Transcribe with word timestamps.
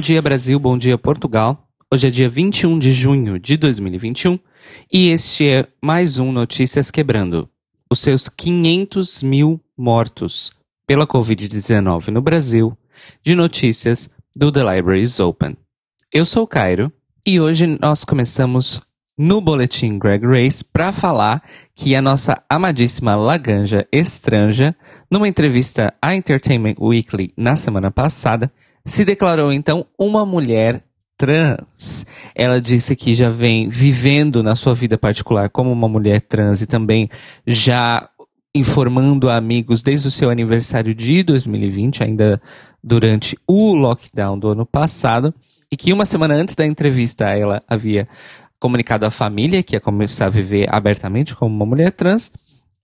Bom 0.00 0.02
dia 0.02 0.22
Brasil, 0.22 0.58
bom 0.58 0.78
dia 0.78 0.96
Portugal. 0.96 1.68
Hoje 1.92 2.06
é 2.06 2.10
dia 2.10 2.26
21 2.26 2.78
de 2.78 2.90
junho 2.90 3.38
de 3.38 3.58
2021 3.58 4.38
e 4.90 5.10
este 5.10 5.46
é 5.46 5.66
mais 5.78 6.18
um 6.18 6.32
Notícias 6.32 6.90
Quebrando. 6.90 7.50
Os 7.90 7.98
seus 7.98 8.26
500 8.26 9.22
mil 9.22 9.60
mortos 9.76 10.52
pela 10.86 11.06
Covid-19 11.06 12.08
no 12.08 12.22
Brasil, 12.22 12.74
de 13.22 13.34
notícias 13.34 14.08
do 14.34 14.50
The 14.50 14.60
Library 14.60 15.02
is 15.02 15.20
Open. 15.20 15.54
Eu 16.10 16.24
sou 16.24 16.44
o 16.44 16.48
Cairo 16.48 16.90
e 17.26 17.38
hoje 17.38 17.66
nós 17.66 18.02
começamos 18.02 18.80
no 19.18 19.40
Boletim 19.40 19.98
Greg 19.98 20.26
Race 20.26 20.64
para 20.64 20.92
falar 20.92 21.42
que 21.74 21.94
a 21.94 22.02
nossa 22.02 22.42
amadíssima 22.48 23.14
Laganja 23.14 23.86
Estranja, 23.92 24.74
numa 25.10 25.28
entrevista 25.28 25.92
à 26.00 26.14
Entertainment 26.14 26.76
Weekly 26.80 27.32
na 27.36 27.56
semana 27.56 27.90
passada, 27.90 28.50
se 28.84 29.04
declarou 29.04 29.52
então 29.52 29.86
uma 29.98 30.24
mulher 30.24 30.82
trans. 31.18 32.06
Ela 32.34 32.60
disse 32.60 32.96
que 32.96 33.14
já 33.14 33.28
vem 33.28 33.68
vivendo 33.68 34.42
na 34.42 34.56
sua 34.56 34.74
vida 34.74 34.96
particular 34.96 35.50
como 35.50 35.70
uma 35.70 35.88
mulher 35.88 36.22
trans 36.22 36.62
e 36.62 36.66
também 36.66 37.10
já 37.46 38.08
informando 38.54 39.28
a 39.28 39.36
amigos 39.36 39.82
desde 39.82 40.08
o 40.08 40.10
seu 40.10 40.30
aniversário 40.30 40.94
de 40.94 41.22
2020, 41.22 42.02
ainda 42.02 42.40
durante 42.82 43.36
o 43.46 43.74
lockdown 43.74 44.38
do 44.38 44.48
ano 44.48 44.66
passado, 44.66 45.32
e 45.70 45.76
que 45.76 45.92
uma 45.92 46.04
semana 46.04 46.34
antes 46.34 46.54
da 46.54 46.66
entrevista 46.66 47.28
ela 47.28 47.62
havia 47.68 48.08
comunicado 48.60 49.06
à 49.06 49.10
família 49.10 49.62
que 49.62 49.74
ia 49.74 49.80
começar 49.80 50.26
a 50.26 50.30
viver 50.30 50.68
abertamente 50.70 51.34
como 51.34 51.54
uma 51.54 51.66
mulher 51.66 51.90
trans, 51.90 52.30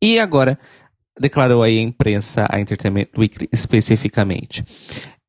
e 0.02 0.18
agora 0.18 0.58
declarou 1.20 1.62
aí 1.62 1.78
à 1.78 1.82
imprensa, 1.82 2.46
a 2.50 2.58
Entertainment 2.58 3.08
Weekly 3.16 3.48
especificamente. 3.52 4.64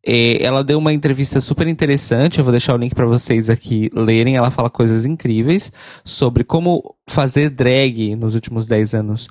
É, 0.05 0.41
ela 0.41 0.63
deu 0.63 0.79
uma 0.79 0.93
entrevista 0.93 1.41
super 1.41 1.67
interessante, 1.67 2.39
eu 2.39 2.43
vou 2.43 2.51
deixar 2.51 2.73
o 2.73 2.77
link 2.77 2.95
para 2.95 3.05
vocês 3.05 3.49
aqui 3.49 3.89
lerem. 3.93 4.37
Ela 4.37 4.49
fala 4.49 4.69
coisas 4.69 5.05
incríveis 5.05 5.71
sobre 6.05 6.45
como 6.45 6.95
fazer 7.09 7.49
drag 7.49 8.15
nos 8.15 8.33
últimos 8.33 8.65
10 8.65 8.93
anos 8.93 9.29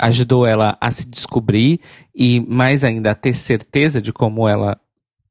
ajudou 0.00 0.46
ela 0.46 0.76
a 0.80 0.90
se 0.90 1.08
descobrir 1.08 1.80
e 2.14 2.40
mais 2.48 2.84
ainda 2.84 3.12
a 3.12 3.14
ter 3.14 3.34
certeza 3.34 4.00
de 4.00 4.12
como 4.12 4.48
ela 4.48 4.78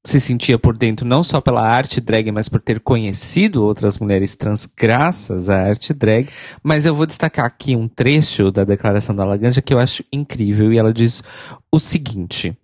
se 0.06 0.20
sentia 0.20 0.60
por 0.60 0.78
dentro, 0.78 1.06
não 1.06 1.24
só 1.24 1.40
pela 1.40 1.66
arte 1.66 2.02
drag, 2.02 2.30
mas 2.32 2.50
por 2.50 2.60
ter 2.60 2.80
conhecido 2.82 3.64
outras 3.64 3.98
mulheres 3.98 4.36
trans 4.36 4.66
graças 4.66 5.50
à 5.50 5.62
arte 5.62 5.94
drag. 5.94 6.28
Mas 6.62 6.86
eu 6.86 6.94
vou 6.94 7.06
destacar 7.06 7.46
aqui 7.46 7.76
um 7.76 7.88
trecho 7.88 8.52
da 8.52 8.66
declaração 8.66 9.16
da 9.16 9.24
Laganja 9.24 9.62
que 9.62 9.74
eu 9.74 9.80
acho 9.80 10.04
incrível 10.12 10.74
e 10.74 10.78
ela 10.78 10.94
diz 10.94 11.24
o 11.72 11.80
seguinte. 11.80 12.58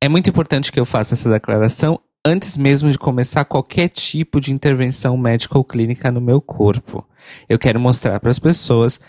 É 0.00 0.08
muito 0.08 0.30
importante 0.30 0.72
que 0.72 0.80
eu 0.80 0.86
faça 0.86 1.14
essa 1.14 1.30
declaração 1.30 2.00
antes 2.24 2.56
mesmo 2.56 2.90
de 2.90 2.98
começar 2.98 3.44
qualquer 3.44 3.88
tipo 3.88 4.40
de 4.40 4.52
intervenção 4.52 5.16
médica 5.16 5.58
ou 5.58 5.64
clínica 5.64 6.10
no 6.10 6.20
meu 6.20 6.40
corpo. 6.40 7.06
Eu 7.48 7.58
quero 7.58 7.78
mostrar 7.78 8.18
para 8.18 8.30
as 8.30 8.38
pessoas 8.38 9.00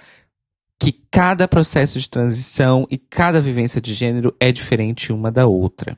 que 0.79 0.91
cada 1.09 1.47
processo 1.47 1.97
de 1.97 2.09
transição 2.09 2.85
e 2.91 2.97
cada 2.97 3.39
vivência 3.39 3.79
de 3.79 3.93
gênero 3.93 4.35
é 4.39 4.51
diferente 4.51 5.13
uma 5.13 5.31
da 5.31 5.47
outra. 5.47 5.97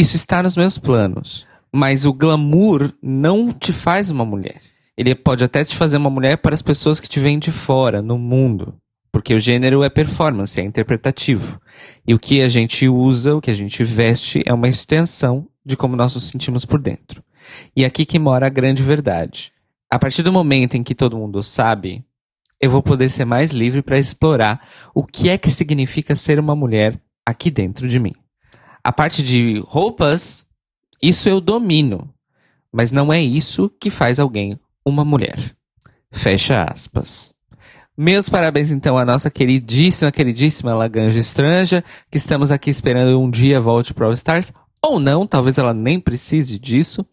Isso 0.00 0.14
está 0.14 0.44
nos 0.44 0.56
meus 0.56 0.78
planos, 0.78 1.44
mas 1.74 2.04
o 2.04 2.12
glamour 2.12 2.92
não 3.02 3.52
te 3.52 3.72
faz 3.72 4.10
uma 4.10 4.24
mulher. 4.24 4.60
Ele 4.96 5.12
pode 5.12 5.42
até 5.42 5.64
te 5.64 5.74
fazer 5.74 5.96
uma 5.96 6.08
mulher 6.08 6.38
para 6.38 6.54
as 6.54 6.62
pessoas 6.62 7.00
que 7.00 7.08
te 7.08 7.18
vêm 7.18 7.36
de 7.36 7.50
fora, 7.50 8.00
no 8.00 8.16
mundo. 8.16 8.76
Porque 9.10 9.34
o 9.34 9.40
gênero 9.40 9.82
é 9.82 9.90
performance, 9.90 10.60
é 10.60 10.62
interpretativo. 10.62 11.60
E 12.06 12.14
o 12.14 12.18
que 12.18 12.42
a 12.42 12.48
gente 12.48 12.88
usa, 12.88 13.34
o 13.34 13.40
que 13.40 13.50
a 13.50 13.54
gente 13.54 13.82
veste, 13.82 14.40
é 14.46 14.54
uma 14.54 14.68
extensão 14.68 15.48
de 15.66 15.76
como 15.76 15.96
nós 15.96 16.14
nos 16.14 16.28
sentimos 16.28 16.64
por 16.64 16.78
dentro. 16.78 17.20
E 17.74 17.84
aqui 17.84 18.06
que 18.06 18.20
mora 18.20 18.46
a 18.46 18.50
grande 18.50 18.84
verdade. 18.84 19.52
A 19.90 19.98
partir 19.98 20.22
do 20.22 20.32
momento 20.32 20.76
em 20.76 20.84
que 20.84 20.94
todo 20.94 21.18
mundo 21.18 21.42
sabe, 21.42 22.04
eu 22.60 22.70
vou 22.70 22.84
poder 22.84 23.10
ser 23.10 23.24
mais 23.24 23.50
livre 23.50 23.82
para 23.82 23.98
explorar 23.98 24.64
o 24.94 25.04
que 25.04 25.28
é 25.28 25.36
que 25.36 25.50
significa 25.50 26.14
ser 26.14 26.38
uma 26.38 26.54
mulher 26.54 27.00
aqui 27.26 27.50
dentro 27.50 27.88
de 27.88 27.98
mim. 27.98 28.14
A 28.88 28.92
parte 28.92 29.22
de 29.22 29.62
roupas, 29.66 30.46
isso 31.02 31.28
eu 31.28 31.42
domino. 31.42 32.08
Mas 32.72 32.90
não 32.90 33.12
é 33.12 33.20
isso 33.20 33.68
que 33.68 33.90
faz 33.90 34.18
alguém 34.18 34.58
uma 34.82 35.04
mulher. 35.04 35.38
Fecha 36.10 36.62
aspas. 36.64 37.34
Meus 37.94 38.30
parabéns 38.30 38.70
então 38.70 38.96
à 38.96 39.04
nossa 39.04 39.30
queridíssima, 39.30 40.10
queridíssima 40.10 40.74
Laganja 40.74 41.18
Estranja, 41.18 41.84
que 42.10 42.16
estamos 42.16 42.50
aqui 42.50 42.70
esperando 42.70 43.20
um 43.20 43.28
dia 43.28 43.60
volte 43.60 43.92
para 43.92 44.06
All 44.06 44.14
Stars, 44.14 44.54
ou 44.82 44.98
não, 44.98 45.26
talvez 45.26 45.58
ela 45.58 45.74
nem 45.74 46.00
precise 46.00 46.58
disso. 46.58 47.04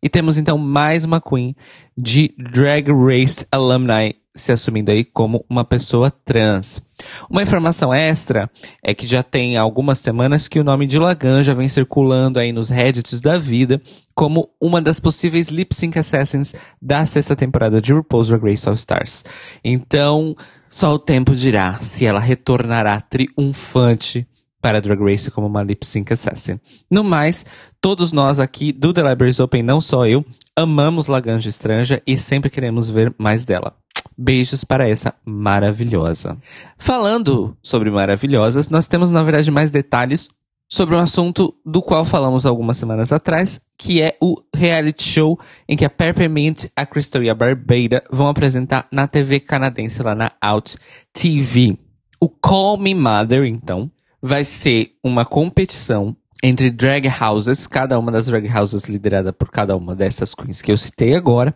E 0.00 0.08
temos 0.08 0.38
então 0.38 0.56
mais 0.56 1.02
uma 1.02 1.20
Queen 1.20 1.56
de 1.98 2.36
Drag 2.38 2.88
Race 2.88 3.44
Alumni 3.50 4.14
se 4.32 4.52
assumindo 4.52 4.92
aí 4.92 5.04
como 5.04 5.44
uma 5.50 5.64
pessoa 5.64 6.08
trans. 6.08 6.85
Uma 7.30 7.42
informação 7.42 7.92
extra 7.92 8.50
é 8.82 8.94
que 8.94 9.06
já 9.06 9.22
tem 9.22 9.56
algumas 9.56 9.98
semanas 9.98 10.48
que 10.48 10.58
o 10.58 10.64
nome 10.64 10.86
de 10.86 10.98
Laganja 10.98 11.54
vem 11.54 11.68
circulando 11.68 12.38
aí 12.38 12.52
nos 12.52 12.68
Reddits 12.68 13.20
da 13.20 13.38
vida 13.38 13.80
como 14.14 14.48
uma 14.60 14.80
das 14.80 14.98
possíveis 14.98 15.48
lip 15.48 15.74
sync 15.74 15.98
assassins 15.98 16.54
da 16.80 17.04
sexta 17.04 17.36
temporada 17.36 17.80
de 17.80 17.92
RuPaul's 17.92 18.28
Drag 18.28 18.42
Race 18.42 18.68
All 18.68 18.74
Stars. 18.74 19.24
Então, 19.64 20.34
só 20.68 20.92
o 20.92 20.98
tempo 20.98 21.34
dirá 21.34 21.74
se 21.80 22.06
ela 22.06 22.20
retornará 22.20 23.00
triunfante 23.00 24.26
para 24.60 24.80
Drag 24.80 25.00
Race 25.00 25.30
como 25.30 25.46
uma 25.46 25.62
lip 25.62 25.86
sync 25.86 26.12
assassin. 26.12 26.58
No 26.90 27.04
mais, 27.04 27.46
todos 27.80 28.10
nós 28.10 28.40
aqui 28.40 28.72
do 28.72 28.92
The 28.92 29.08
Libraries 29.08 29.38
Open, 29.38 29.62
não 29.62 29.80
só 29.80 30.06
eu, 30.06 30.24
amamos 30.56 31.06
Laganja 31.06 31.48
Estranja 31.48 32.02
e 32.06 32.18
sempre 32.18 32.50
queremos 32.50 32.90
ver 32.90 33.14
mais 33.16 33.44
dela. 33.44 33.76
Beijos 34.16 34.64
para 34.64 34.88
essa 34.88 35.14
maravilhosa. 35.24 36.36
Falando 36.78 37.56
sobre 37.62 37.90
maravilhosas, 37.90 38.68
nós 38.70 38.88
temos 38.88 39.10
na 39.10 39.22
verdade 39.22 39.50
mais 39.50 39.70
detalhes 39.70 40.28
sobre 40.68 40.96
um 40.96 40.98
assunto 40.98 41.54
do 41.64 41.80
qual 41.80 42.04
falamos 42.04 42.44
algumas 42.44 42.76
semanas 42.76 43.12
atrás, 43.12 43.60
que 43.78 44.02
é 44.02 44.16
o 44.20 44.36
reality 44.54 45.04
show 45.04 45.38
em 45.68 45.76
que 45.76 45.84
a 45.84 45.90
Peppermint, 45.90 46.66
a 46.74 46.84
Crystal 46.84 47.22
e 47.22 47.30
a 47.30 47.34
Barbada 47.34 48.02
vão 48.10 48.28
apresentar 48.28 48.88
na 48.90 49.06
TV 49.06 49.40
canadense 49.40 50.02
lá 50.02 50.14
na 50.14 50.32
Out 50.40 50.76
TV. 51.12 51.78
O 52.20 52.28
Call 52.28 52.78
Me 52.78 52.94
Mother, 52.94 53.44
então, 53.44 53.90
vai 54.20 54.42
ser 54.42 54.92
uma 55.04 55.24
competição 55.24 56.16
entre 56.42 56.70
drag 56.70 57.08
houses, 57.08 57.66
cada 57.66 57.98
uma 57.98 58.10
das 58.12 58.26
drag 58.26 58.48
houses 58.48 58.86
liderada 58.86 59.32
por 59.32 59.50
cada 59.50 59.76
uma 59.76 59.94
dessas 59.94 60.34
queens 60.34 60.62
que 60.62 60.72
eu 60.72 60.78
citei 60.78 61.14
agora, 61.14 61.54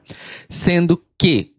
sendo 0.49 1.01
que 1.19 1.53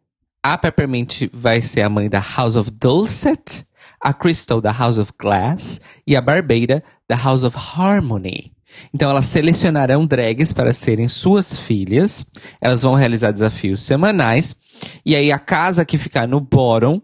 a 0.44 0.57
Peppermint 0.57 1.29
vai 1.31 1.62
ser 1.62 1.81
a 1.81 1.90
mãe 1.90 2.09
da 2.09 2.19
House 2.19 2.56
of 2.56 2.72
Dulcet, 2.72 3.66
a 4.00 4.13
Crystal 4.13 4.59
da 4.59 4.72
House 4.72 4.97
of 4.97 5.12
Glass 5.19 5.79
e 6.06 6.16
a 6.16 6.22
Barbada 6.22 6.83
da 7.07 7.15
House 7.15 7.44
of 7.44 7.56
Harmony. 7.57 8.51
Então 8.94 9.10
elas 9.10 9.25
selecionarão 9.25 10.06
drags 10.06 10.54
para 10.54 10.74
serem 10.74 11.07
suas 11.07 11.60
filhas. 11.60 12.25
Elas 12.60 12.81
vão 12.81 12.95
realizar 12.95 13.31
desafios 13.31 13.83
semanais. 13.83 14.56
E 15.06 15.15
aí 15.15 15.31
a 15.31 15.38
casa 15.38 15.86
que 15.86 15.98
ficar 15.98 16.27
no 16.27 16.39
bottom 16.39 17.01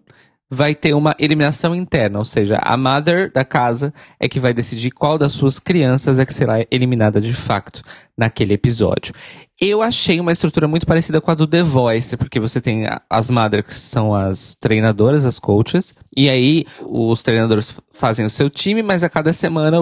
vai 0.50 0.74
ter 0.74 0.94
uma 0.94 1.14
eliminação 1.20 1.76
interna, 1.76 2.20
ou 2.20 2.26
seja, 2.26 2.58
a 2.62 2.78
mother 2.78 3.30
da 3.32 3.44
casa 3.44 3.94
é 4.18 4.30
que 4.30 4.40
vai 4.40 4.54
decidir 4.54 4.92
qual 4.92 5.18
das 5.18 5.34
suas 5.34 5.60
crianças 5.60 6.20
é 6.20 6.26
que 6.26 6.34
será 6.34 6.66
eliminada 6.72 7.20
de 7.20 7.34
facto 7.34 7.82
naquele 8.18 8.54
episódio. 8.54 9.14
Eu 9.60 9.82
achei 9.82 10.20
uma 10.20 10.32
estrutura 10.32 10.68
muito 10.68 10.86
parecida 10.86 11.20
com 11.20 11.32
a 11.32 11.36
do 11.36 11.48
The 11.48 11.64
Voice, 11.64 12.16
porque 12.16 12.40
você 12.40 12.62
tem 12.62 12.86
as 13.10 13.32
mothers 13.32 13.66
que 13.66 13.74
são 13.74 14.14
as 14.14 14.54
treinadoras, 14.54 15.26
as 15.26 15.40
coaches, 15.40 15.96
e 16.16 16.30
aí 16.30 16.64
os 16.86 17.24
treinadores 17.24 17.76
fazem 17.92 18.24
o 18.24 18.30
seu 18.30 18.52
time, 18.52 18.84
mas 18.84 19.04
a 19.04 19.10
cada 19.10 19.34
semana 19.34 19.80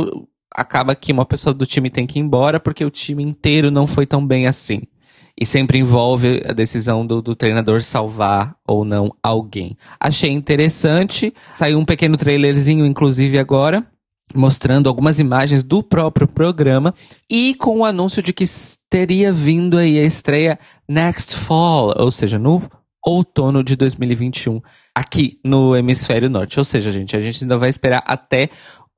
acaba 0.49 0.95
que 0.95 1.11
uma 1.11 1.25
pessoa 1.25 1.53
do 1.53 1.65
time 1.65 1.89
tem 1.89 2.07
que 2.07 2.17
ir 2.17 2.21
embora 2.21 2.57
porque 2.57 2.85
o 2.85 2.89
time 2.89 3.21
inteiro 3.21 3.69
não 3.69 3.85
foi 3.85 4.05
tão 4.05 4.25
bem 4.25 4.47
assim. 4.47 4.83
E 5.37 5.45
sempre 5.45 5.77
envolve 5.79 6.41
a 6.47 6.53
decisão 6.53 7.05
do, 7.05 7.21
do, 7.21 7.35
treinador 7.35 7.81
salvar 7.81 8.55
ou 8.65 8.85
não 8.85 9.13
alguém. 9.21 9.75
Achei 9.99 10.31
interessante. 10.31 11.33
Saiu 11.51 11.77
um 11.77 11.83
pequeno 11.83 12.15
trailerzinho, 12.15 12.85
inclusive, 12.85 13.37
agora 13.37 13.85
mostrando 14.33 14.89
algumas 14.89 15.19
imagens 15.19 15.63
do 15.63 15.83
próprio 15.83 16.27
programa 16.27 16.93
e 17.29 17.53
com 17.55 17.79
o 17.79 17.85
anúncio 17.85 18.21
de 18.21 18.33
que 18.33 18.45
teria 18.89 19.31
vindo 19.31 19.77
aí 19.77 19.99
a 19.99 20.03
estreia 20.03 20.59
Next 20.87 21.35
Fall, 21.35 21.93
ou 21.97 22.11
seja, 22.11 22.39
no 22.39 22.61
outono 23.05 23.63
de 23.63 23.75
2021, 23.75 24.61
aqui 24.95 25.39
no 25.43 25.75
hemisfério 25.75 26.29
norte. 26.29 26.57
Ou 26.57 26.65
seja, 26.65 26.91
gente, 26.91 27.15
a 27.15 27.21
gente 27.21 27.43
ainda 27.43 27.57
vai 27.57 27.69
esperar 27.69 28.03
até 28.05 28.49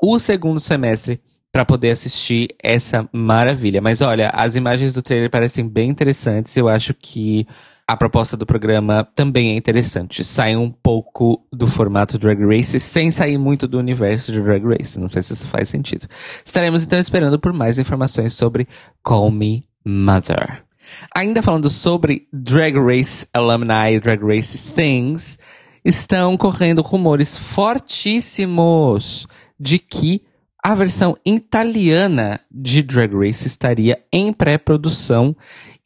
o 0.02 0.18
segundo 0.18 0.60
semestre 0.60 1.20
para 1.52 1.66
poder 1.66 1.90
assistir 1.90 2.50
essa 2.64 3.10
maravilha. 3.12 3.82
Mas 3.82 4.02
olha, 4.02 4.30
as 4.30 4.56
imagens 4.56 4.94
do 4.94 5.02
trailer 5.02 5.30
parecem 5.30 5.68
bem 5.68 5.90
interessantes. 5.90 6.56
Eu 6.56 6.70
acho 6.70 6.94
que 6.94 7.48
a 7.88 7.96
proposta 7.96 8.36
do 8.36 8.46
programa 8.46 9.08
também 9.16 9.52
é 9.52 9.56
interessante. 9.56 10.22
Sai 10.22 10.58
um 10.58 10.70
pouco 10.70 11.42
do 11.54 11.66
formato 11.66 12.18
Drag 12.18 12.44
Race, 12.44 12.78
sem 12.82 13.12
sair 13.12 13.38
muito 13.38 13.66
do 13.66 13.80
universo 13.80 14.32
de 14.34 14.42
Drag 14.42 14.62
Race. 14.66 15.00
Não 15.00 15.08
sei 15.08 15.22
se 15.22 15.32
isso 15.32 15.48
faz 15.48 15.70
sentido. 15.70 16.06
Estaremos 16.46 16.84
então 16.84 17.00
esperando 17.00 17.40
por 17.40 17.54
mais 17.54 17.80
informações 17.80 18.34
sobre 18.34 18.68
Call 19.02 19.32
Me 19.32 19.64
Mother. 19.86 20.64
Ainda 21.16 21.42
falando 21.42 21.70
sobre 21.70 22.28
Drag 22.34 22.78
Race 22.78 23.26
Alumni, 23.34 24.00
Drag 24.02 24.22
Race 24.22 24.74
Things, 24.74 25.40
estão 25.84 26.36
correndo 26.36 26.82
rumores 26.82 27.38
fortíssimos 27.38 29.28
de 29.58 29.80
que 29.80 30.24
a 30.62 30.76
versão 30.76 31.16
italiana 31.26 32.42
de 32.52 32.84
Drag 32.84 33.16
Race 33.16 33.48
estaria 33.48 33.98
em 34.12 34.34
pré-produção 34.34 35.34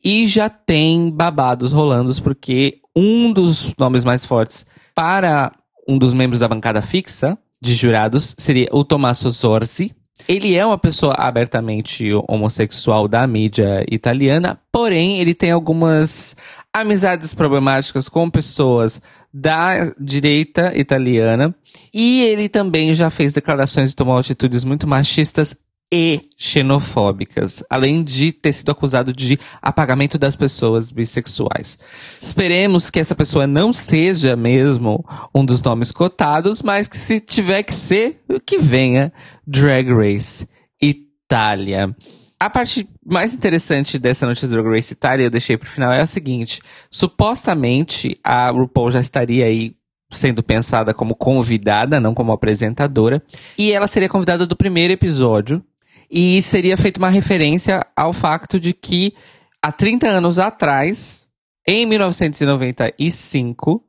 e 0.04 0.26
já 0.28 0.50
tem 0.50 1.10
babados 1.12 1.72
rolando 1.72 2.14
porque 2.22 2.80
um 2.96 3.32
dos 3.32 3.74
nomes 3.78 4.04
mais 4.04 4.26
fortes 4.26 4.66
para 4.94 5.52
um 5.88 5.98
dos 5.98 6.14
membros 6.14 6.40
da 6.40 6.48
bancada 6.48 6.82
fixa 6.82 7.38
de 7.62 7.74
jurados 7.74 8.36
seria 8.38 8.68
o 8.72 8.84
Tommaso 8.84 9.32
Zorzi, 9.32 9.96
ele 10.28 10.56
é 10.56 10.66
uma 10.66 10.78
pessoa 10.78 11.16
abertamente 11.18 12.10
homossexual 12.28 13.08
da 13.08 13.26
mídia 13.26 13.86
italiana, 13.90 14.60
porém 14.72 15.20
ele 15.20 15.34
tem 15.34 15.52
algumas 15.52 16.36
amizades 16.74 17.34
problemáticas 17.34 18.08
com 18.08 18.30
pessoas 18.30 19.02
da 19.34 19.94
direita 20.00 20.78
italiana. 20.78 21.56
E 21.94 22.22
ele 22.22 22.50
também 22.50 22.94
já 22.94 23.10
fez 23.10 23.34
declarações 23.34 23.92
e 23.92 23.96
tomou 23.96 24.18
atitudes 24.18 24.64
muito 24.64 24.88
machistas 24.88 25.56
e 25.92 26.30
xenofóbicas, 26.38 27.64
além 27.70 28.02
de 28.02 28.32
ter 28.32 28.54
sido 28.54 28.72
acusado 28.72 29.12
de 29.12 29.38
apagamento 29.62 30.18
das 30.18 30.36
pessoas 30.36 30.92
bissexuais. 30.92 31.78
Esperemos 32.22 32.90
que 32.90 33.00
essa 33.00 33.14
pessoa 33.14 33.46
não 33.46 33.74
seja 33.74 34.36
mesmo 34.36 35.04
um 35.36 35.46
dos 35.46 35.62
nomes 35.62 35.92
cotados, 35.92 36.62
mas 36.62 36.88
que 36.88 36.98
se 36.98 37.20
tiver 37.20 37.64
que 37.64 37.74
ser, 37.74 38.22
que 38.46 38.58
venha 38.58 39.12
Drag 39.46 39.92
Race 39.92 40.48
Itália. 40.82 41.94
A 42.40 42.50
parte 42.50 42.88
mais 43.06 43.34
interessante 43.34 44.00
dessa 44.00 44.26
notícia 44.26 44.48
do 44.48 44.56
Drag 44.56 44.76
Race 44.76 44.94
Itália, 44.94 45.26
eu 45.26 45.30
deixei 45.30 45.58
pro 45.58 45.70
final, 45.70 45.92
é 45.92 46.00
a 46.00 46.08
seguinte. 46.08 46.62
Supostamente, 46.90 48.18
a 48.24 48.50
RuPaul 48.50 48.92
já 48.92 49.02
estaria 49.02 49.46
aí 49.46 49.76
sendo 50.12 50.44
pensada 50.44 50.94
como 50.94 51.16
convidada, 51.16 52.00
não 52.00 52.14
como 52.14 52.32
apresentadora. 52.32 53.22
E 53.58 53.72
ela 53.72 53.88
seria 53.88 54.10
convidada 54.10 54.46
do 54.46 54.56
primeiro 54.56 54.94
episódio, 54.94 55.64
e 56.12 56.42
seria 56.42 56.76
feita 56.76 57.00
uma 57.00 57.10
referência 57.10 57.86
ao 57.96 58.12
fato 58.12 58.60
de 58.60 58.74
que 58.74 59.14
há 59.62 59.72
30 59.72 60.08
anos 60.08 60.38
atrás, 60.38 61.26
em 61.66 61.86
1995, 61.86 63.82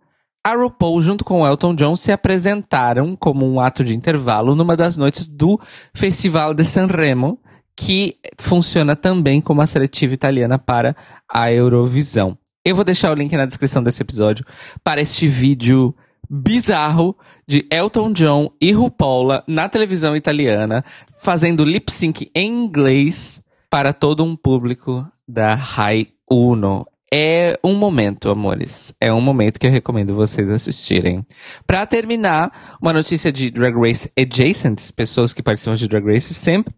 a 0.44 0.54
RuPaul 0.54 1.02
junto 1.02 1.24
com 1.24 1.46
Elton 1.46 1.74
John 1.74 1.96
se 1.96 2.12
apresentaram 2.12 3.16
como 3.16 3.44
um 3.44 3.60
ato 3.60 3.82
de 3.82 3.94
intervalo 3.94 4.54
numa 4.54 4.76
das 4.76 4.96
noites 4.96 5.26
do 5.26 5.58
Festival 5.94 6.54
de 6.54 6.64
Sanremo, 6.64 7.40
que 7.76 8.16
funciona 8.38 8.94
também 8.94 9.40
como 9.40 9.60
a 9.60 9.66
seletiva 9.66 10.14
italiana 10.14 10.58
para 10.58 10.94
a 11.28 11.50
Eurovisão. 11.52 12.38
Eu 12.64 12.76
vou 12.76 12.84
deixar 12.84 13.10
o 13.10 13.14
link 13.14 13.36
na 13.36 13.46
descrição 13.46 13.82
desse 13.82 14.02
episódio 14.02 14.44
para 14.84 15.00
este 15.00 15.26
vídeo 15.26 15.92
bizarro 16.34 17.14
de 17.46 17.66
Elton 17.70 18.10
John 18.12 18.50
e 18.58 18.72
RuPaula 18.72 19.44
na 19.46 19.68
televisão 19.68 20.16
italiana, 20.16 20.82
fazendo 21.20 21.62
lip 21.62 21.92
sync 21.92 22.30
em 22.34 22.64
inglês 22.64 23.42
para 23.68 23.92
todo 23.92 24.24
um 24.24 24.34
público 24.34 25.06
da 25.28 25.54
Rai 25.54 26.06
Uno. 26.30 26.86
É 27.12 27.58
um 27.62 27.74
momento, 27.74 28.30
amores. 28.30 28.94
É 28.98 29.12
um 29.12 29.20
momento 29.20 29.60
que 29.60 29.66
eu 29.66 29.70
recomendo 29.70 30.14
vocês 30.14 30.48
assistirem. 30.48 31.26
Para 31.66 31.84
terminar, 31.84 32.78
uma 32.80 32.94
notícia 32.94 33.30
de 33.30 33.50
Drag 33.50 33.74
Race 33.76 34.10
Adjacent, 34.18 34.92
pessoas 34.96 35.34
que 35.34 35.42
participam 35.42 35.76
de 35.76 35.86
Drag 35.86 36.06
Race 36.06 36.32
sempre. 36.32 36.74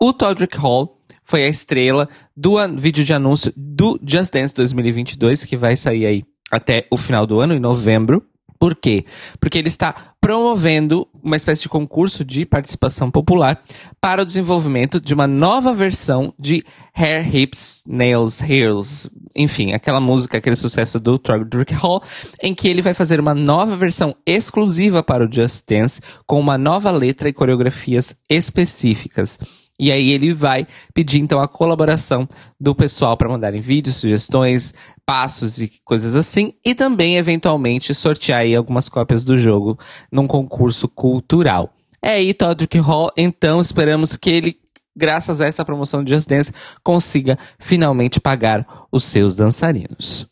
O 0.00 0.14
Todrick 0.14 0.56
Hall 0.56 0.98
foi 1.22 1.44
a 1.44 1.48
estrela 1.48 2.08
do 2.34 2.56
vídeo 2.78 3.04
de 3.04 3.12
anúncio 3.12 3.52
do 3.54 4.00
Just 4.02 4.32
Dance 4.32 4.54
2022, 4.54 5.44
que 5.44 5.58
vai 5.58 5.76
sair 5.76 6.06
aí 6.06 6.24
até 6.50 6.86
o 6.90 6.96
final 6.96 7.26
do 7.26 7.38
ano, 7.40 7.52
em 7.52 7.60
novembro. 7.60 8.24
Por 8.64 8.74
quê? 8.74 9.04
Porque 9.38 9.58
ele 9.58 9.68
está 9.68 9.94
promovendo 10.18 11.06
uma 11.22 11.36
espécie 11.36 11.60
de 11.60 11.68
concurso 11.68 12.24
de 12.24 12.46
participação 12.46 13.10
popular 13.10 13.62
para 14.00 14.22
o 14.22 14.24
desenvolvimento 14.24 14.98
de 14.98 15.12
uma 15.12 15.26
nova 15.26 15.74
versão 15.74 16.32
de 16.38 16.64
Hair, 16.94 17.36
Hips, 17.36 17.82
Nails, 17.86 18.40
Hairs, 18.40 19.10
enfim, 19.36 19.74
aquela 19.74 20.00
música, 20.00 20.38
aquele 20.38 20.56
sucesso 20.56 20.98
do 20.98 21.18
Drake 21.18 21.74
Hall, 21.74 22.02
em 22.42 22.54
que 22.54 22.66
ele 22.66 22.80
vai 22.80 22.94
fazer 22.94 23.20
uma 23.20 23.34
nova 23.34 23.76
versão 23.76 24.16
exclusiva 24.24 25.02
para 25.02 25.26
o 25.26 25.30
Just 25.30 25.64
Dance, 25.68 26.00
com 26.26 26.40
uma 26.40 26.56
nova 26.56 26.90
letra 26.90 27.28
e 27.28 27.34
coreografias 27.34 28.16
específicas. 28.30 29.38
E 29.78 29.90
aí 29.90 30.10
ele 30.10 30.32
vai 30.32 30.66
pedir 30.94 31.20
então 31.20 31.40
a 31.40 31.48
colaboração 31.48 32.28
do 32.60 32.74
pessoal 32.74 33.16
para 33.16 33.28
mandarem 33.28 33.60
vídeos, 33.60 33.96
sugestões, 33.96 34.72
passos 35.04 35.60
e 35.60 35.70
coisas 35.84 36.14
assim, 36.14 36.52
e 36.64 36.74
também 36.74 37.16
eventualmente 37.16 37.94
sortear 37.94 38.40
aí 38.40 38.54
algumas 38.54 38.88
cópias 38.88 39.24
do 39.24 39.36
jogo 39.36 39.78
num 40.10 40.26
concurso 40.26 40.88
cultural. 40.88 41.72
É 42.00 42.12
aí 42.12 42.32
Todrick 42.32 42.78
Hall, 42.78 43.10
então 43.16 43.60
esperamos 43.60 44.16
que 44.16 44.30
ele, 44.30 44.56
graças 44.96 45.40
a 45.40 45.46
essa 45.46 45.64
promoção 45.64 46.04
de 46.04 46.12
Just 46.12 46.28
Dance, 46.28 46.52
consiga 46.82 47.38
finalmente 47.58 48.20
pagar 48.20 48.86
os 48.92 49.04
seus 49.04 49.34
dançarinos. 49.34 50.26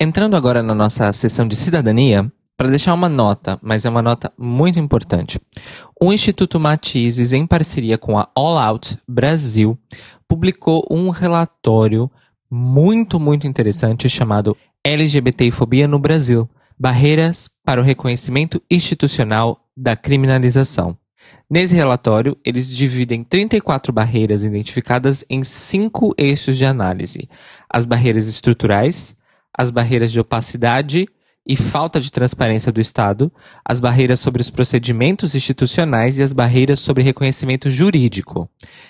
Entrando 0.00 0.34
agora 0.34 0.62
na 0.62 0.74
nossa 0.74 1.12
sessão 1.12 1.46
de 1.46 1.54
cidadania, 1.54 2.30
para 2.56 2.68
deixar 2.68 2.94
uma 2.94 3.08
nota, 3.08 3.58
mas 3.62 3.84
é 3.84 3.90
uma 3.90 4.02
nota 4.02 4.32
muito 4.38 4.78
importante. 4.78 5.40
O 6.00 6.12
Instituto 6.12 6.60
Matizes, 6.60 7.32
em 7.32 7.46
parceria 7.46 7.98
com 7.98 8.18
a 8.18 8.28
All 8.34 8.58
Out 8.58 8.98
Brasil, 9.08 9.78
publicou 10.28 10.86
um 10.90 11.10
relatório 11.10 12.10
muito, 12.50 13.18
muito 13.18 13.46
interessante 13.46 14.08
chamado 14.08 14.56
LGBTfobia 14.84 15.88
no 15.88 15.98
Brasil: 15.98 16.48
Barreiras 16.78 17.48
para 17.64 17.80
o 17.80 17.84
reconhecimento 17.84 18.62
institucional 18.70 19.60
da 19.76 19.96
criminalização. 19.96 20.96
Nesse 21.50 21.74
relatório, 21.74 22.36
eles 22.44 22.74
dividem 22.74 23.24
34 23.24 23.92
barreiras 23.92 24.44
identificadas 24.44 25.24
em 25.28 25.42
cinco 25.42 26.14
eixos 26.16 26.56
de 26.56 26.64
análise: 26.64 27.28
as 27.68 27.84
barreiras 27.84 28.28
estruturais, 28.28 29.16
as 29.56 29.70
barreiras 29.70 30.12
de 30.12 30.20
opacidade 30.20 31.08
e 31.46 31.56
falta 31.56 32.00
de 32.00 32.10
transparência 32.10 32.72
do 32.72 32.80
Estado, 32.80 33.32
as 33.64 33.80
barreiras 33.80 34.20
sobre 34.20 34.40
os 34.40 34.50
procedimentos 34.50 35.34
institucionais 35.34 36.18
e 36.18 36.22
as 36.22 36.32
barreiras 36.32 36.80
sobre 36.80 37.02
reconhecimento 37.02 37.70
jurídico. 37.70 38.48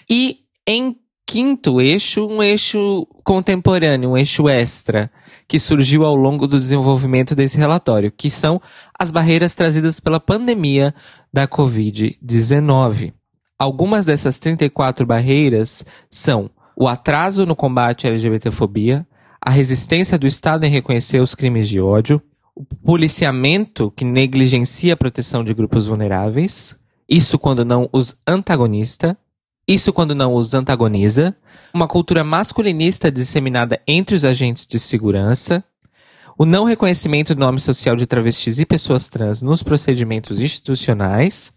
E 0.09 0.39
em 0.67 0.97
quinto 1.27 1.81
eixo, 1.81 2.27
um 2.27 2.43
eixo 2.43 3.07
contemporâneo, 3.25 4.11
um 4.11 4.17
eixo 4.17 4.49
extra, 4.49 5.11
que 5.49 5.59
surgiu 5.59 6.05
ao 6.05 6.15
longo 6.15 6.47
do 6.47 6.59
desenvolvimento 6.59 7.35
desse 7.35 7.59
relatório, 7.59 8.13
que 8.13 8.31
são 8.31 8.61
as 8.99 9.11
barreiras 9.11 9.55
trazidas 9.55 9.99
pela 9.99 10.21
pandemia 10.21 10.95
da 11.33 11.49
Covid-19. 11.49 13.13
Algumas 13.59 14.05
dessas 14.05 14.39
34 14.39 15.07
barreiras 15.07 15.85
são 16.11 16.51
o 16.77 16.89
atraso 16.89 17.47
no 17.47 17.57
combate 17.57 18.07
à 18.07 18.11
LGBTfobia, 18.11 19.07
a 19.41 19.51
resistência 19.51 20.19
do 20.19 20.27
Estado 20.27 20.65
em 20.65 20.71
reconhecer 20.71 21.21
os 21.21 21.35
crimes 21.35 21.69
de 21.69 21.81
ódio, 21.81 22.21
o 22.55 22.65
policiamento 22.65 23.91
que 23.91 24.05
negligencia 24.05 24.95
a 24.95 24.97
proteção 24.97 25.43
de 25.43 25.53
grupos 25.53 25.87
vulneráveis, 25.87 26.79
isso 27.09 27.39
quando 27.39 27.65
não 27.65 27.89
os 27.93 28.17
antagonista, 28.27 29.19
isso 29.67 29.93
quando 29.93 30.15
não 30.15 30.35
os 30.35 30.55
antagoniza, 30.55 31.37
uma 31.73 31.89
cultura 31.89 32.23
masculinista 32.23 33.11
disseminada 33.11 33.81
entre 33.87 34.15
os 34.15 34.25
agentes 34.25 34.67
de 34.67 34.79
segurança, 34.79 35.65
o 36.39 36.45
não 36.45 36.65
reconhecimento 36.65 37.35
do 37.35 37.41
nome 37.41 37.61
social 37.61 37.97
de 37.97 38.07
travestis 38.07 38.59
e 38.59 38.67
pessoas 38.67 39.09
trans 39.09 39.43
nos 39.43 39.63
procedimentos 39.63 40.41
institucionais, 40.41 41.53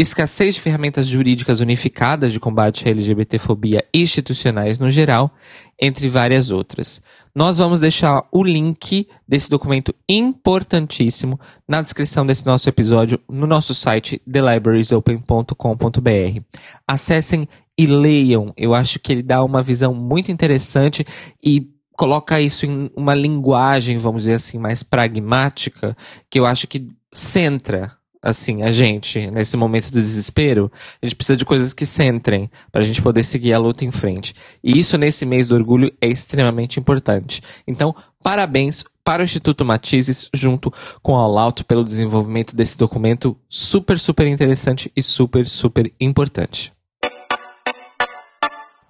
escassez 0.00 0.54
de 0.54 0.62
ferramentas 0.62 1.06
jurídicas 1.06 1.60
unificadas 1.60 2.32
de 2.32 2.40
combate 2.40 2.88
à 2.88 2.90
LGBTfobia 2.90 3.84
institucionais 3.92 4.78
no 4.78 4.90
geral, 4.90 5.30
entre 5.78 6.08
várias 6.08 6.50
outras. 6.50 7.02
Nós 7.34 7.58
vamos 7.58 7.80
deixar 7.80 8.26
o 8.32 8.42
link 8.42 9.06
desse 9.28 9.50
documento 9.50 9.94
importantíssimo 10.08 11.38
na 11.68 11.82
descrição 11.82 12.24
desse 12.24 12.46
nosso 12.46 12.66
episódio 12.66 13.20
no 13.28 13.46
nosso 13.46 13.74
site 13.74 14.22
thelibrariesopen.com.br. 14.24 16.40
Acessem 16.88 17.46
e 17.76 17.86
leiam. 17.86 18.54
Eu 18.56 18.74
acho 18.74 18.98
que 19.00 19.12
ele 19.12 19.22
dá 19.22 19.44
uma 19.44 19.62
visão 19.62 19.92
muito 19.92 20.32
interessante 20.32 21.04
e 21.44 21.68
coloca 21.92 22.40
isso 22.40 22.64
em 22.64 22.90
uma 22.96 23.14
linguagem, 23.14 23.98
vamos 23.98 24.22
dizer 24.22 24.36
assim, 24.36 24.58
mais 24.58 24.82
pragmática, 24.82 25.94
que 26.30 26.38
eu 26.38 26.46
acho 26.46 26.66
que 26.66 26.88
centra 27.12 27.99
assim, 28.22 28.62
a 28.62 28.70
gente, 28.70 29.30
nesse 29.30 29.56
momento 29.56 29.90
do 29.90 30.00
desespero, 30.00 30.70
a 31.02 31.06
gente 31.06 31.16
precisa 31.16 31.36
de 31.36 31.44
coisas 31.44 31.72
que 31.72 31.86
centrem 31.86 32.50
para 32.70 32.82
a 32.82 32.84
gente 32.84 33.00
poder 33.00 33.24
seguir 33.24 33.52
a 33.52 33.58
luta 33.58 33.84
em 33.84 33.90
frente. 33.90 34.34
E 34.62 34.78
isso 34.78 34.98
nesse 34.98 35.24
mês 35.24 35.48
do 35.48 35.54
orgulho 35.54 35.92
é 36.00 36.08
extremamente 36.08 36.78
importante. 36.78 37.42
Então, 37.66 37.94
parabéns 38.22 38.84
para 39.04 39.22
o 39.22 39.24
Instituto 39.24 39.64
Matizes 39.64 40.28
junto 40.34 40.72
com 41.02 41.16
a 41.16 41.22
Alauto 41.22 41.64
pelo 41.64 41.84
desenvolvimento 41.84 42.54
desse 42.54 42.76
documento 42.76 43.36
super, 43.48 43.98
super 43.98 44.26
interessante 44.26 44.92
e 44.94 45.02
super, 45.02 45.46
super 45.46 45.92
importante. 45.98 46.72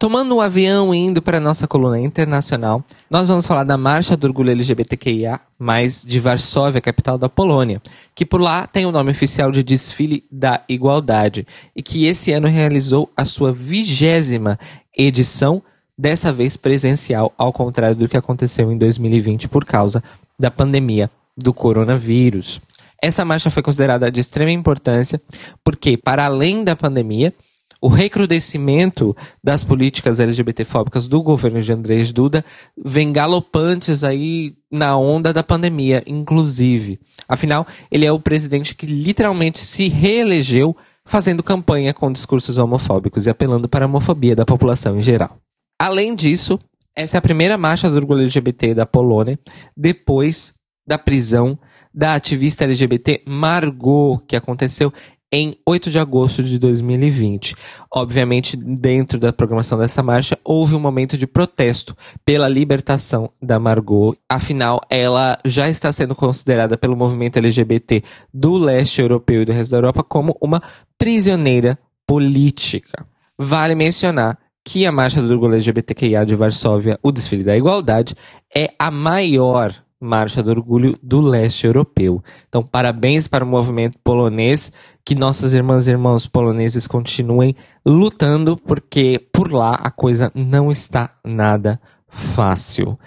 Tomando 0.00 0.34
um 0.34 0.40
avião 0.40 0.94
e 0.94 0.96
indo 0.96 1.20
para 1.20 1.38
nossa 1.38 1.68
coluna 1.68 2.00
internacional, 2.00 2.82
nós 3.10 3.28
vamos 3.28 3.46
falar 3.46 3.64
da 3.64 3.76
Marcha 3.76 4.16
do 4.16 4.26
Orgulho 4.26 4.50
LGBTQIA, 4.50 5.38
mais 5.58 6.02
de 6.02 6.18
Varsóvia, 6.18 6.80
capital 6.80 7.18
da 7.18 7.28
Polônia, 7.28 7.82
que 8.14 8.24
por 8.24 8.40
lá 8.40 8.66
tem 8.66 8.86
o 8.86 8.90
nome 8.90 9.10
oficial 9.10 9.52
de 9.52 9.62
Desfile 9.62 10.24
da 10.32 10.64
Igualdade, 10.66 11.46
e 11.76 11.82
que 11.82 12.06
esse 12.06 12.32
ano 12.32 12.48
realizou 12.48 13.12
a 13.14 13.26
sua 13.26 13.52
vigésima 13.52 14.58
edição, 14.96 15.62
dessa 15.98 16.32
vez 16.32 16.56
presencial, 16.56 17.34
ao 17.36 17.52
contrário 17.52 17.94
do 17.94 18.08
que 18.08 18.16
aconteceu 18.16 18.72
em 18.72 18.78
2020 18.78 19.48
por 19.48 19.66
causa 19.66 20.02
da 20.38 20.50
pandemia 20.50 21.10
do 21.36 21.52
coronavírus. 21.52 22.58
Essa 23.02 23.22
marcha 23.22 23.50
foi 23.50 23.62
considerada 23.62 24.10
de 24.10 24.18
extrema 24.18 24.50
importância 24.50 25.20
porque, 25.62 25.98
para 25.98 26.24
além 26.24 26.64
da 26.64 26.74
pandemia, 26.74 27.34
o 27.80 27.88
recrudescimento 27.88 29.16
das 29.42 29.64
políticas 29.64 30.20
LGBTfóbicas 30.20 31.08
do 31.08 31.22
governo 31.22 31.62
de 31.62 31.72
Andrés 31.72 32.12
Duda 32.12 32.44
vem 32.76 33.12
galopantes 33.12 34.04
aí 34.04 34.54
na 34.70 34.96
onda 34.96 35.32
da 35.32 35.42
pandemia, 35.42 36.02
inclusive. 36.06 37.00
Afinal, 37.26 37.66
ele 37.90 38.04
é 38.04 38.12
o 38.12 38.20
presidente 38.20 38.74
que 38.74 38.86
literalmente 38.86 39.60
se 39.60 39.88
reelegeu 39.88 40.76
fazendo 41.04 41.42
campanha 41.42 41.94
com 41.94 42.12
discursos 42.12 42.58
homofóbicos 42.58 43.26
e 43.26 43.30
apelando 43.30 43.68
para 43.68 43.84
a 43.84 43.88
homofobia 43.88 44.36
da 44.36 44.44
população 44.44 44.98
em 44.98 45.02
geral. 45.02 45.38
Além 45.78 46.14
disso, 46.14 46.58
essa 46.94 47.16
é 47.16 47.18
a 47.18 47.22
primeira 47.22 47.56
marcha 47.56 47.88
do 47.88 47.96
orgulho 47.96 48.22
LGBT 48.22 48.74
da 48.74 48.84
Polônia 48.84 49.38
depois 49.76 50.52
da 50.86 50.98
prisão 50.98 51.58
da 51.92 52.14
ativista 52.14 52.64
LGBT 52.64 53.22
Margot, 53.26 54.20
que 54.28 54.36
aconteceu 54.36 54.92
em 55.32 55.54
8 55.66 55.90
de 55.90 55.98
agosto 55.98 56.42
de 56.42 56.58
2020. 56.58 57.54
Obviamente, 57.92 58.56
dentro 58.56 59.18
da 59.18 59.32
programação 59.32 59.78
dessa 59.78 60.02
marcha, 60.02 60.38
houve 60.44 60.74
um 60.74 60.80
momento 60.80 61.16
de 61.16 61.26
protesto 61.26 61.96
pela 62.24 62.48
libertação 62.48 63.30
da 63.40 63.58
Margot. 63.58 64.16
Afinal, 64.28 64.80
ela 64.90 65.38
já 65.44 65.68
está 65.68 65.92
sendo 65.92 66.14
considerada 66.14 66.76
pelo 66.76 66.96
movimento 66.96 67.38
LGBT 67.38 68.02
do 68.32 68.58
leste 68.58 69.00
europeu 69.00 69.42
e 69.42 69.44
do 69.44 69.52
resto 69.52 69.70
da 69.70 69.78
Europa 69.78 70.02
como 70.02 70.36
uma 70.40 70.62
prisioneira 70.98 71.78
política. 72.06 73.06
Vale 73.38 73.74
mencionar 73.74 74.38
que 74.64 74.84
a 74.84 74.92
Marcha 74.92 75.22
do 75.22 75.32
Orgulho 75.32 75.54
LGBTQIA 75.54 76.24
de 76.26 76.34
Varsóvia, 76.34 76.98
o 77.02 77.10
Desfile 77.10 77.44
da 77.44 77.56
Igualdade, 77.56 78.14
é 78.54 78.70
a 78.78 78.90
maior 78.90 79.72
Marcha 80.00 80.42
do 80.42 80.50
Orgulho 80.50 80.98
do 81.02 81.20
Leste 81.20 81.66
Europeu. 81.66 82.22
Então, 82.48 82.62
parabéns 82.62 83.28
para 83.28 83.44
o 83.44 83.48
movimento 83.48 83.98
polonês, 84.02 84.72
que 85.04 85.14
nossas 85.14 85.52
irmãs 85.52 85.86
e 85.86 85.90
irmãos 85.90 86.26
poloneses 86.26 86.86
continuem 86.86 87.54
lutando, 87.84 88.56
porque 88.56 89.20
por 89.32 89.52
lá 89.52 89.74
a 89.74 89.90
coisa 89.90 90.32
não 90.34 90.70
está 90.70 91.14
nada 91.24 91.80
fácil. 92.08 92.98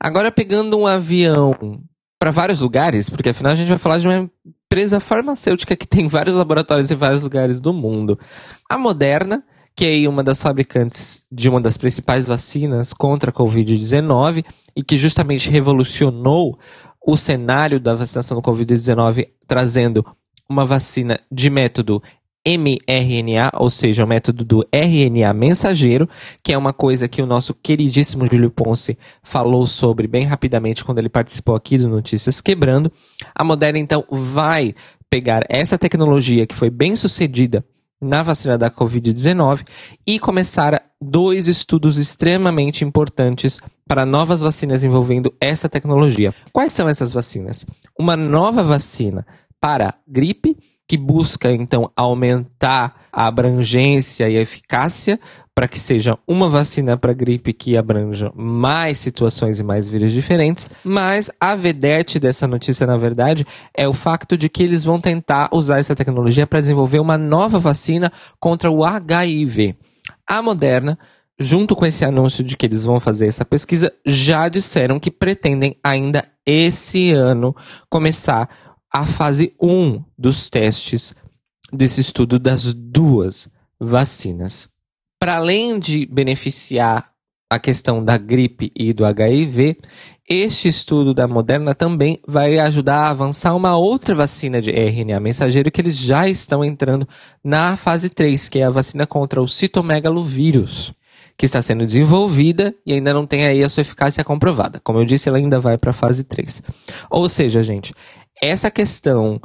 Agora, 0.00 0.32
pegando 0.32 0.76
um 0.78 0.86
avião 0.86 1.80
para 2.18 2.30
vários 2.30 2.60
lugares, 2.60 3.08
porque 3.08 3.28
afinal 3.28 3.52
a 3.52 3.54
gente 3.54 3.68
vai 3.68 3.78
falar 3.78 3.98
de 3.98 4.08
uma 4.08 4.28
empresa 4.46 4.98
farmacêutica 4.98 5.76
que 5.76 5.86
tem 5.86 6.08
vários 6.08 6.34
laboratórios 6.34 6.90
em 6.90 6.96
vários 6.96 7.22
lugares 7.22 7.60
do 7.60 7.72
mundo. 7.72 8.18
A 8.68 8.76
Moderna 8.76 9.44
que 9.76 10.04
é 10.04 10.08
uma 10.08 10.22
das 10.22 10.40
fabricantes 10.40 11.24
de 11.30 11.48
uma 11.48 11.60
das 11.60 11.76
principais 11.76 12.26
vacinas 12.26 12.92
contra 12.92 13.30
a 13.30 13.34
Covid-19 13.34 14.44
e 14.76 14.82
que 14.82 14.96
justamente 14.96 15.50
revolucionou 15.50 16.58
o 17.04 17.16
cenário 17.16 17.80
da 17.80 17.94
vacinação 17.94 18.40
do 18.40 18.42
Covid-19, 18.42 19.28
trazendo 19.46 20.04
uma 20.48 20.64
vacina 20.64 21.18
de 21.30 21.50
método 21.50 22.02
mRNA, 22.46 23.50
ou 23.54 23.70
seja, 23.70 24.04
o 24.04 24.06
método 24.06 24.44
do 24.44 24.68
RNA 24.70 25.32
mensageiro, 25.32 26.08
que 26.42 26.52
é 26.52 26.58
uma 26.58 26.74
coisa 26.74 27.08
que 27.08 27.22
o 27.22 27.26
nosso 27.26 27.54
queridíssimo 27.54 28.26
Júlio 28.30 28.50
Ponce 28.50 28.98
falou 29.22 29.66
sobre 29.66 30.06
bem 30.06 30.24
rapidamente 30.24 30.84
quando 30.84 30.98
ele 30.98 31.08
participou 31.08 31.54
aqui 31.54 31.78
do 31.78 31.88
Notícias 31.88 32.42
Quebrando. 32.42 32.92
A 33.34 33.42
Moderna, 33.42 33.78
então, 33.78 34.04
vai 34.10 34.74
pegar 35.08 35.44
essa 35.48 35.78
tecnologia 35.78 36.46
que 36.46 36.54
foi 36.54 36.68
bem 36.68 36.94
sucedida 36.96 37.64
na 38.04 38.22
vacina 38.22 38.58
da 38.58 38.70
Covid-19 38.70 39.66
e 40.06 40.18
começar 40.18 40.82
dois 41.00 41.48
estudos 41.48 41.98
extremamente 41.98 42.84
importantes 42.84 43.60
para 43.88 44.06
novas 44.06 44.40
vacinas 44.40 44.84
envolvendo 44.84 45.34
essa 45.40 45.68
tecnologia. 45.68 46.34
Quais 46.52 46.72
são 46.72 46.88
essas 46.88 47.12
vacinas? 47.12 47.66
Uma 47.98 48.16
nova 48.16 48.62
vacina 48.62 49.26
para 49.60 49.94
gripe, 50.06 50.56
que 50.86 50.98
busca 50.98 51.50
então 51.50 51.90
aumentar 51.96 53.06
a 53.10 53.26
abrangência 53.26 54.28
e 54.28 54.36
a 54.36 54.42
eficácia 54.42 55.18
para 55.54 55.68
que 55.68 55.78
seja 55.78 56.18
uma 56.26 56.48
vacina 56.48 56.96
para 56.96 57.12
gripe 57.12 57.52
que 57.52 57.76
abranja 57.76 58.32
mais 58.34 58.98
situações 58.98 59.60
e 59.60 59.64
mais 59.64 59.88
vírus 59.88 60.10
diferentes, 60.10 60.68
mas 60.82 61.30
a 61.38 61.54
vedete 61.54 62.18
dessa 62.18 62.48
notícia, 62.48 62.86
na 62.86 62.96
verdade, 62.96 63.46
é 63.72 63.86
o 63.86 63.92
facto 63.92 64.36
de 64.36 64.48
que 64.48 64.64
eles 64.64 64.84
vão 64.84 65.00
tentar 65.00 65.48
usar 65.52 65.78
essa 65.78 65.94
tecnologia 65.94 66.46
para 66.46 66.60
desenvolver 66.60 66.98
uma 66.98 67.16
nova 67.16 67.60
vacina 67.60 68.12
contra 68.40 68.68
o 68.68 68.84
HIV. 68.84 69.76
A 70.26 70.42
Moderna, 70.42 70.98
junto 71.38 71.76
com 71.76 71.86
esse 71.86 72.04
anúncio 72.04 72.42
de 72.42 72.56
que 72.56 72.66
eles 72.66 72.82
vão 72.82 72.98
fazer 72.98 73.28
essa 73.28 73.44
pesquisa, 73.44 73.92
já 74.04 74.48
disseram 74.48 74.98
que 74.98 75.10
pretendem 75.10 75.78
ainda 75.84 76.28
esse 76.44 77.12
ano 77.12 77.54
começar 77.88 78.50
a 78.92 79.06
fase 79.06 79.54
1 79.62 80.02
dos 80.18 80.50
testes 80.50 81.14
desse 81.72 82.00
estudo 82.00 82.38
das 82.40 82.74
duas 82.74 83.48
vacinas 83.80 84.73
para 85.24 85.36
além 85.36 85.78
de 85.78 86.04
beneficiar 86.04 87.10
a 87.48 87.58
questão 87.58 88.04
da 88.04 88.18
gripe 88.18 88.70
e 88.76 88.92
do 88.92 89.06
HIV, 89.06 89.78
este 90.28 90.68
estudo 90.68 91.14
da 91.14 91.26
Moderna 91.26 91.74
também 91.74 92.20
vai 92.28 92.58
ajudar 92.58 93.06
a 93.06 93.08
avançar 93.08 93.56
uma 93.56 93.74
outra 93.74 94.14
vacina 94.14 94.60
de 94.60 94.70
RNA 94.70 95.18
mensageiro 95.20 95.70
que 95.70 95.80
eles 95.80 95.96
já 95.96 96.28
estão 96.28 96.62
entrando 96.62 97.08
na 97.42 97.74
fase 97.74 98.10
3, 98.10 98.50
que 98.50 98.58
é 98.58 98.64
a 98.64 98.70
vacina 98.70 99.06
contra 99.06 99.40
o 99.40 99.48
citomegalovírus, 99.48 100.92
que 101.38 101.46
está 101.46 101.62
sendo 101.62 101.86
desenvolvida 101.86 102.74
e 102.84 102.92
ainda 102.92 103.14
não 103.14 103.26
tem 103.26 103.46
aí 103.46 103.62
a 103.62 103.68
sua 103.70 103.80
eficácia 103.80 104.22
comprovada. 104.22 104.78
Como 104.84 104.98
eu 104.98 105.06
disse, 105.06 105.30
ela 105.30 105.38
ainda 105.38 105.58
vai 105.58 105.78
para 105.78 105.88
a 105.88 105.94
fase 105.94 106.22
3. 106.24 106.62
Ou 107.08 107.30
seja, 107.30 107.62
gente, 107.62 107.94
essa 108.42 108.70
questão 108.70 109.40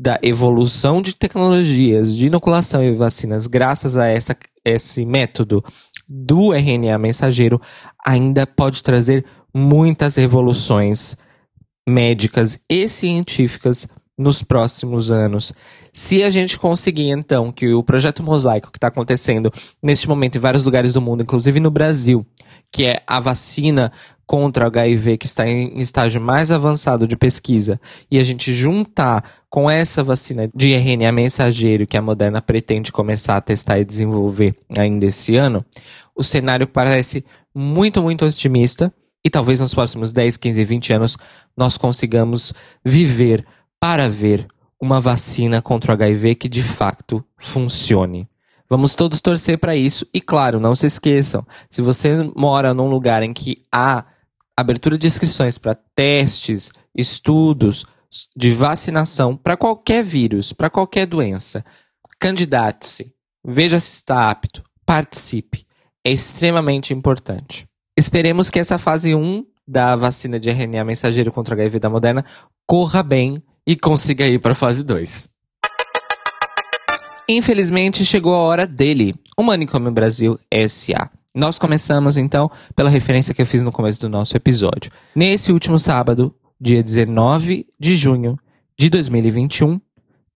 da 0.00 0.16
evolução 0.22 1.02
de 1.02 1.12
tecnologias 1.12 2.14
de 2.14 2.28
inoculação 2.28 2.84
e 2.84 2.92
vacinas 2.92 3.48
graças 3.48 3.96
a 3.96 4.06
essa 4.06 4.36
esse 4.64 5.04
método 5.04 5.64
do 6.08 6.54
RNA 6.54 6.96
mensageiro 6.98 7.60
ainda 8.06 8.46
pode 8.46 8.80
trazer 8.80 9.24
muitas 9.52 10.14
revoluções 10.14 11.16
médicas 11.88 12.60
e 12.70 12.88
científicas 12.88 13.88
nos 14.16 14.42
próximos 14.42 15.10
anos. 15.10 15.52
Se 15.92 16.22
a 16.22 16.30
gente 16.30 16.58
conseguir, 16.58 17.08
então, 17.08 17.50
que 17.50 17.72
o 17.72 17.82
projeto 17.82 18.22
Mosaico, 18.22 18.70
que 18.70 18.78
está 18.78 18.88
acontecendo 18.88 19.50
neste 19.82 20.08
momento 20.08 20.36
em 20.36 20.40
vários 20.40 20.64
lugares 20.64 20.92
do 20.92 21.00
mundo, 21.00 21.22
inclusive 21.22 21.60
no 21.60 21.70
Brasil, 21.70 22.26
que 22.70 22.84
é 22.84 23.02
a 23.06 23.18
vacina 23.20 23.90
contra 24.26 24.66
HIV 24.66 25.16
que 25.16 25.26
está 25.26 25.48
em 25.48 25.78
estágio 25.78 26.20
mais 26.20 26.50
avançado 26.50 27.06
de 27.06 27.16
pesquisa, 27.16 27.80
e 28.10 28.18
a 28.18 28.22
gente 28.22 28.52
juntar 28.52 29.24
com 29.50 29.70
essa 29.70 30.02
vacina 30.02 30.50
de 30.54 30.74
RNA 30.74 31.10
mensageiro 31.12 31.86
que 31.86 31.96
a 31.96 32.02
Moderna 32.02 32.42
pretende 32.42 32.92
começar 32.92 33.36
a 33.36 33.40
testar 33.40 33.78
e 33.78 33.84
desenvolver 33.84 34.54
ainda 34.76 35.06
esse 35.06 35.36
ano, 35.36 35.64
o 36.14 36.22
cenário 36.22 36.66
parece 36.66 37.24
muito, 37.54 38.02
muito 38.02 38.24
otimista 38.24 38.92
e 39.24 39.30
talvez 39.30 39.60
nos 39.60 39.74
próximos 39.74 40.12
10, 40.12 40.36
15, 40.36 40.64
20 40.64 40.92
anos 40.92 41.16
nós 41.56 41.76
consigamos 41.76 42.52
viver 42.84 43.44
para 43.80 44.08
ver 44.08 44.46
uma 44.80 45.00
vacina 45.00 45.60
contra 45.60 45.92
o 45.92 45.94
HIV 45.94 46.34
que 46.34 46.48
de 46.48 46.62
fato 46.62 47.24
funcione. 47.36 48.28
Vamos 48.70 48.94
todos 48.94 49.20
torcer 49.20 49.58
para 49.58 49.74
isso 49.74 50.06
e, 50.12 50.20
claro, 50.20 50.60
não 50.60 50.74
se 50.74 50.86
esqueçam: 50.86 51.44
se 51.70 51.80
você 51.80 52.30
mora 52.36 52.74
num 52.74 52.88
lugar 52.88 53.22
em 53.22 53.32
que 53.32 53.64
há 53.72 54.04
abertura 54.54 54.98
de 54.98 55.06
inscrições 55.06 55.56
para 55.56 55.74
testes, 55.94 56.70
estudos 56.94 57.86
de 58.36 58.52
vacinação 58.52 59.36
para 59.36 59.56
qualquer 59.56 60.02
vírus, 60.02 60.52
para 60.52 60.70
qualquer 60.70 61.06
doença. 61.06 61.64
Candidate-se, 62.18 63.12
veja 63.44 63.78
se 63.78 63.94
está 63.96 64.30
apto, 64.30 64.62
participe. 64.84 65.66
É 66.04 66.10
extremamente 66.10 66.94
importante. 66.94 67.66
Esperemos 67.96 68.50
que 68.50 68.58
essa 68.58 68.78
fase 68.78 69.14
1 69.14 69.44
da 69.66 69.94
vacina 69.94 70.40
de 70.40 70.50
RNA 70.50 70.84
mensageiro 70.84 71.30
contra 71.30 71.54
HIV 71.54 71.78
da 71.78 71.90
Moderna 71.90 72.24
corra 72.66 73.02
bem 73.02 73.42
e 73.66 73.76
consiga 73.76 74.26
ir 74.26 74.38
para 74.38 74.52
a 74.52 74.54
fase 74.54 74.82
2. 74.82 75.28
Infelizmente, 77.28 78.06
chegou 78.06 78.34
a 78.34 78.38
hora 78.38 78.66
dele, 78.66 79.14
o 79.36 79.42
Manicômio 79.42 79.92
Brasil 79.92 80.38
SA. 80.68 81.10
Nós 81.34 81.58
começamos 81.58 82.16
então 82.16 82.50
pela 82.74 82.88
referência 82.88 83.34
que 83.34 83.42
eu 83.42 83.46
fiz 83.46 83.62
no 83.62 83.70
começo 83.70 84.00
do 84.00 84.08
nosso 84.08 84.34
episódio. 84.34 84.90
Nesse 85.14 85.52
último 85.52 85.78
sábado, 85.78 86.34
dia 86.60 86.82
19 86.82 87.66
de 87.78 87.96
junho 87.96 88.36
de 88.78 88.90
2021, 88.90 89.80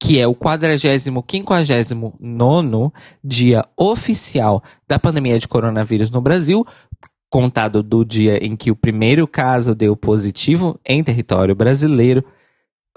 que 0.01 0.21
é 0.21 0.27
o 0.27 0.35
459 0.35 2.91
dia 3.23 3.65
oficial 3.77 4.63
da 4.89 4.99
pandemia 4.99 5.39
de 5.39 5.47
coronavírus 5.47 6.11
no 6.11 6.21
Brasil, 6.21 6.67
contado 7.31 7.81
do 7.83 8.05
dia 8.05 8.45
em 8.45 8.57
que 8.57 8.71
o 8.71 8.77
primeiro 8.77 9.27
caso 9.27 9.75
deu 9.75 9.97
positivo 9.97 10.79
em 10.87 11.03
território 11.03 11.55
brasileiro, 11.55 12.23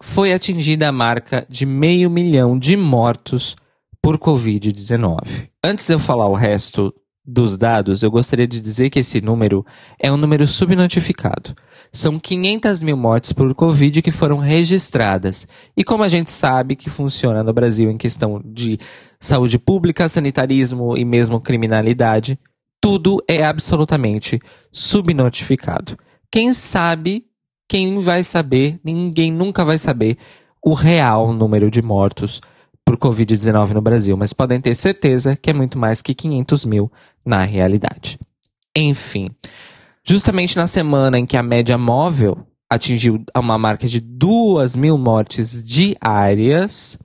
foi 0.01 0.33
atingida 0.33 0.89
a 0.89 0.91
marca 0.91 1.47
de 1.49 1.65
meio 1.65 2.09
milhão 2.09 2.59
de 2.59 2.75
mortos 2.75 3.55
por 4.01 4.17
Covid-19. 4.17 5.47
Antes 5.63 5.87
de 5.87 5.93
eu 5.93 5.99
falar 5.99 6.27
o 6.27 6.33
resto 6.33 6.93
dos 7.25 7.57
dados, 7.57 8.03
eu 8.03 8.11
gostaria 8.11 8.47
de 8.47 8.61
dizer 8.61 8.89
que 8.89 8.99
esse 8.99 9.21
número 9.21 9.65
é 9.99 10.11
um 10.11 10.17
número 10.17 10.47
subnotificado. 10.47 11.55
São 11.95 12.19
500 12.19 12.83
mil 12.83 12.97
mortes 12.97 13.31
por 13.31 13.55
Covid 13.55 14.01
que 14.01 14.11
foram 14.11 14.37
registradas. 14.37 15.47
E 15.77 15.83
como 15.83 16.03
a 16.03 16.09
gente 16.09 16.29
sabe 16.29 16.75
que 16.75 16.89
funciona 16.89 17.41
no 17.41 17.53
Brasil 17.53 17.89
em 17.89 17.97
questão 17.97 18.41
de 18.43 18.77
saúde 19.17 19.57
pública, 19.57 20.09
sanitarismo 20.09 20.97
e 20.97 21.05
mesmo 21.05 21.39
criminalidade, 21.39 22.37
tudo 22.81 23.23
é 23.29 23.45
absolutamente 23.45 24.41
subnotificado. 24.73 25.97
Quem 26.29 26.51
sabe, 26.51 27.23
quem 27.65 28.01
vai 28.01 28.25
saber, 28.25 28.77
ninguém 28.83 29.31
nunca 29.31 29.63
vai 29.63 29.77
saber 29.77 30.17
o 30.61 30.73
real 30.73 31.31
número 31.31 31.71
de 31.71 31.81
mortos 31.81 32.41
por 32.83 32.97
Covid-19 32.97 33.69
no 33.69 33.81
Brasil, 33.81 34.17
mas 34.17 34.33
podem 34.33 34.59
ter 34.59 34.75
certeza 34.75 35.33
que 35.37 35.49
é 35.49 35.53
muito 35.53 35.79
mais 35.79 36.01
que 36.01 36.13
500 36.13 36.65
mil 36.65 36.91
na 37.25 37.43
realidade. 37.43 38.19
Enfim, 38.75 39.29
justamente 40.07 40.55
na 40.55 40.67
semana 40.67 41.17
em 41.17 41.25
que 41.25 41.37
a 41.37 41.43
média 41.43 41.77
móvel 41.77 42.37
atingiu 42.69 43.23
uma 43.35 43.57
marca 43.57 43.87
de 43.87 43.99
2 43.99 44.75
mil 44.75 44.97
mortes 44.97 45.63
diárias, 45.63 46.97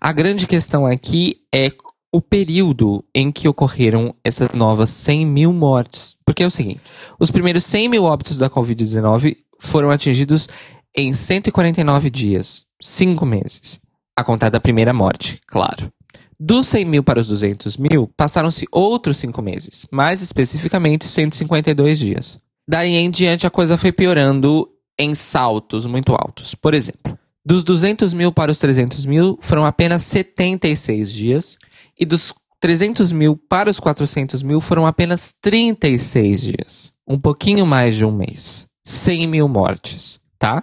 a 0.00 0.12
grande 0.12 0.46
questão 0.46 0.86
aqui 0.86 1.36
é 1.54 1.70
o 2.12 2.20
período 2.20 3.04
em 3.14 3.30
que 3.30 3.48
ocorreram 3.48 4.14
essas 4.24 4.50
novas 4.52 4.90
100 4.90 5.26
mil 5.26 5.52
mortes. 5.52 6.16
Porque 6.24 6.42
é 6.42 6.46
o 6.46 6.50
seguinte: 6.50 6.82
os 7.18 7.30
primeiros 7.30 7.64
100 7.64 7.88
mil 7.88 8.04
óbitos 8.04 8.38
da 8.38 8.48
Covid-19 8.48 9.36
foram 9.60 9.90
atingidos 9.90 10.48
em 10.96 11.12
149 11.12 12.10
dias, 12.10 12.64
5 12.80 13.26
meses 13.26 13.80
a 14.18 14.24
contar 14.24 14.48
da 14.48 14.58
primeira 14.58 14.92
morte, 14.92 15.40
claro. 15.46 15.92
Dos 16.40 16.66
100 16.66 16.84
mil 16.86 17.04
para 17.04 17.20
os 17.20 17.28
200 17.28 17.76
mil, 17.76 18.10
passaram-se 18.16 18.66
outros 18.72 19.16
cinco 19.16 19.40
meses, 19.40 19.86
mais 19.92 20.22
especificamente 20.22 21.04
152 21.04 22.00
dias. 22.00 22.40
Daí 22.68 22.96
em 22.96 23.10
diante 23.10 23.46
a 23.46 23.50
coisa 23.50 23.78
foi 23.78 23.90
piorando 23.90 24.68
em 24.98 25.14
saltos 25.14 25.86
muito 25.86 26.12
altos. 26.12 26.54
Por 26.54 26.74
exemplo, 26.74 27.18
dos 27.42 27.64
200 27.64 28.12
mil 28.12 28.30
para 28.30 28.52
os 28.52 28.58
300 28.58 29.06
mil 29.06 29.38
foram 29.40 29.64
apenas 29.64 30.02
76 30.02 31.10
dias, 31.10 31.56
e 31.98 32.04
dos 32.04 32.34
300 32.60 33.10
mil 33.10 33.36
para 33.36 33.70
os 33.70 33.80
400 33.80 34.42
mil 34.42 34.60
foram 34.60 34.86
apenas 34.86 35.32
36 35.40 36.40
dias. 36.42 36.92
Um 37.06 37.18
pouquinho 37.18 37.64
mais 37.64 37.96
de 37.96 38.04
um 38.04 38.12
mês. 38.12 38.66
100 38.84 39.26
mil 39.26 39.48
mortes, 39.48 40.20
tá? 40.38 40.62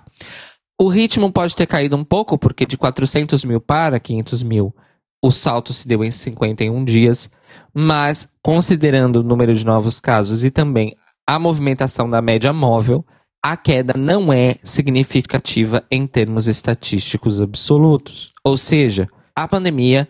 O 0.80 0.90
ritmo 0.90 1.32
pode 1.32 1.56
ter 1.56 1.66
caído 1.66 1.96
um 1.96 2.04
pouco, 2.04 2.38
porque 2.38 2.66
de 2.66 2.78
400 2.78 3.44
mil 3.46 3.62
para 3.62 4.00
500 4.00 4.44
mil, 4.44 4.76
o 5.24 5.32
salto 5.32 5.74
se 5.74 5.88
deu 5.88 6.04
em 6.04 6.12
51 6.12 6.84
dias, 6.84 7.32
mas 7.74 8.28
considerando 8.44 9.18
o 9.18 9.24
número 9.24 9.56
de 9.56 9.66
novos 9.66 10.00
casos 10.00 10.44
e 10.44 10.52
também 10.52 10.96
a 11.28 11.40
movimentação 11.40 12.10
da 12.10 12.22
média 12.22 12.54
móvel, 12.54 13.06
a 13.44 13.56
queda 13.56 13.94
não 13.98 14.32
é 14.34 14.56
significativa 14.64 15.84
em 15.90 16.08
termos 16.08 16.48
estatísticos 16.48 17.42
absolutos. 17.42 18.32
Ou 18.44 18.58
seja, 18.58 19.08
a 19.36 19.48
pandemia 19.48 20.08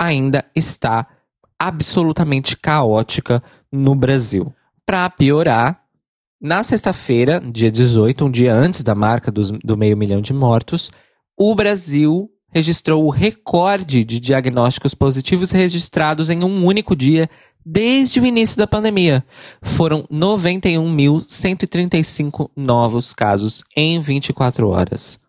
ainda 0.00 0.44
está 0.54 1.06
absolutamente 1.58 2.56
caótica 2.56 3.42
no 3.70 3.94
Brasil. 3.94 4.52
Para 4.86 5.10
piorar, 5.10 5.82
na 6.40 6.62
sexta-feira, 6.62 7.40
dia 7.40 7.70
18, 7.70 8.24
um 8.24 8.30
dia 8.30 8.54
antes 8.54 8.82
da 8.82 8.94
marca 8.94 9.30
dos, 9.30 9.50
do 9.50 9.76
meio 9.76 9.96
milhão 9.96 10.20
de 10.20 10.32
mortos, 10.32 10.90
o 11.36 11.54
Brasil 11.54 12.30
registrou 12.50 13.04
o 13.04 13.10
recorde 13.10 14.04
de 14.04 14.18
diagnósticos 14.18 14.94
positivos 14.94 15.50
registrados 15.50 16.30
em 16.30 16.42
um 16.42 16.64
único 16.64 16.96
dia 16.96 17.28
desde 17.70 18.18
o 18.18 18.24
início 18.24 18.56
da 18.56 18.66
pandemia. 18.66 19.22
Foram 19.60 20.04
91.135 20.10 22.48
novos 22.56 23.12
casos 23.12 23.62
em 23.76 24.00
24 24.00 24.70
horas. 24.70 25.20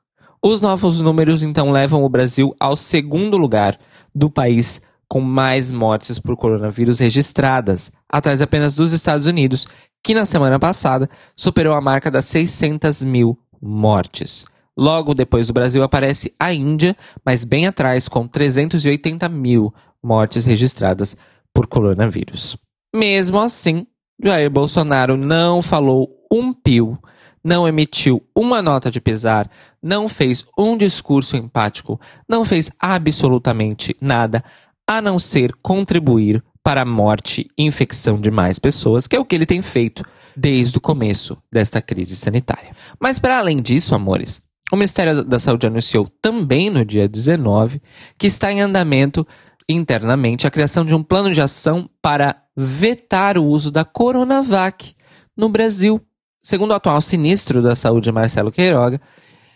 Os 0.42 0.62
novos 0.62 1.02
números 1.02 1.44
então 1.44 1.70
levam 1.70 2.02
o 2.02 2.10
Brasil 2.10 2.56
ao 2.58 2.78
segundo 2.78 3.36
lugar 3.36 3.78
do 4.16 4.30
país 4.30 4.82
com 5.06 5.20
mais 5.20 5.70
mortes 5.70 6.18
por 6.18 6.38
coronavírus 6.38 7.00
registradas, 7.00 7.92
atrás 8.08 8.42
apenas 8.42 8.74
dos 8.74 8.94
Estados 8.94 9.26
Unidos, 9.26 9.68
que 10.02 10.14
na 10.14 10.24
semana 10.24 10.58
passada 10.58 11.10
superou 11.36 11.74
a 11.74 11.82
marca 11.82 12.10
das 12.10 12.24
600 12.26 13.04
mil 13.04 13.38
mortes. 13.62 14.46
Logo 14.78 15.14
depois 15.14 15.48
do 15.48 15.54
Brasil 15.54 15.84
aparece 15.84 16.34
a 16.40 16.54
Índia, 16.54 16.96
mas 17.26 17.44
bem 17.44 17.68
atrás, 17.68 18.08
com 18.08 18.26
380 18.26 19.28
mil 19.28 19.74
mortes 20.02 20.46
registradas 20.46 21.18
por 21.54 21.68
coronavírus. 21.68 22.58
Mesmo 22.96 23.40
assim, 23.40 23.86
Jair 24.24 24.50
Bolsonaro 24.50 25.16
não 25.16 25.62
falou 25.62 26.10
um 26.32 26.54
pio, 26.54 26.98
não 27.44 27.68
emitiu 27.68 28.22
uma 28.36 28.62
nota 28.62 28.92
de 28.92 29.00
pesar, 29.00 29.50
não 29.82 30.10
fez 30.10 30.46
um 30.58 30.76
discurso 30.76 31.38
empático, 31.38 32.00
não 32.28 32.44
fez 32.44 32.72
absolutamente 32.80 33.96
nada 34.02 34.44
a 34.88 35.02
não 35.02 35.20
ser 35.20 35.54
contribuir 35.62 36.44
para 36.64 36.82
a 36.82 36.86
morte 36.86 37.48
e 37.58 37.64
infecção 37.64 38.20
de 38.20 38.30
mais 38.30 38.60
pessoas, 38.60 39.08
que 39.08 39.16
é 39.16 39.20
o 39.20 39.26
que 39.26 39.36
ele 39.36 39.46
tem 39.46 39.62
feito 39.62 40.04
desde 40.36 40.78
o 40.78 40.82
começo 40.82 41.38
desta 41.52 41.82
crise 41.82 42.16
sanitária. 42.16 42.76
Mas 43.00 43.20
para 43.20 43.38
além 43.38 43.62
disso, 43.62 43.96
amores, 43.96 44.42
o 44.72 44.76
Ministério 44.76 45.24
da 45.24 45.40
Saúde 45.40 45.68
anunciou 45.68 46.12
também 46.22 46.70
no 46.70 46.86
dia 46.86 47.08
19 47.08 47.82
que 48.18 48.28
está 48.28 48.52
em 48.52 48.62
andamento 48.62 49.26
internamente 49.70 50.48
a 50.48 50.52
criação 50.52 50.84
de 50.84 50.96
um 50.96 51.04
plano 51.04 51.32
de 51.32 51.42
ação 51.42 51.88
para 52.02 52.44
vetar 52.58 53.38
o 53.38 53.46
uso 53.46 53.70
da 53.70 53.86
Coronavac 53.86 54.96
no 55.38 55.48
Brasil. 55.48 56.02
Segundo 56.42 56.72
o 56.72 56.74
atual 56.74 57.00
sinistro 57.00 57.62
da 57.62 57.76
Saúde, 57.76 58.12
Marcelo 58.12 58.52
Queiroga, 58.52 59.00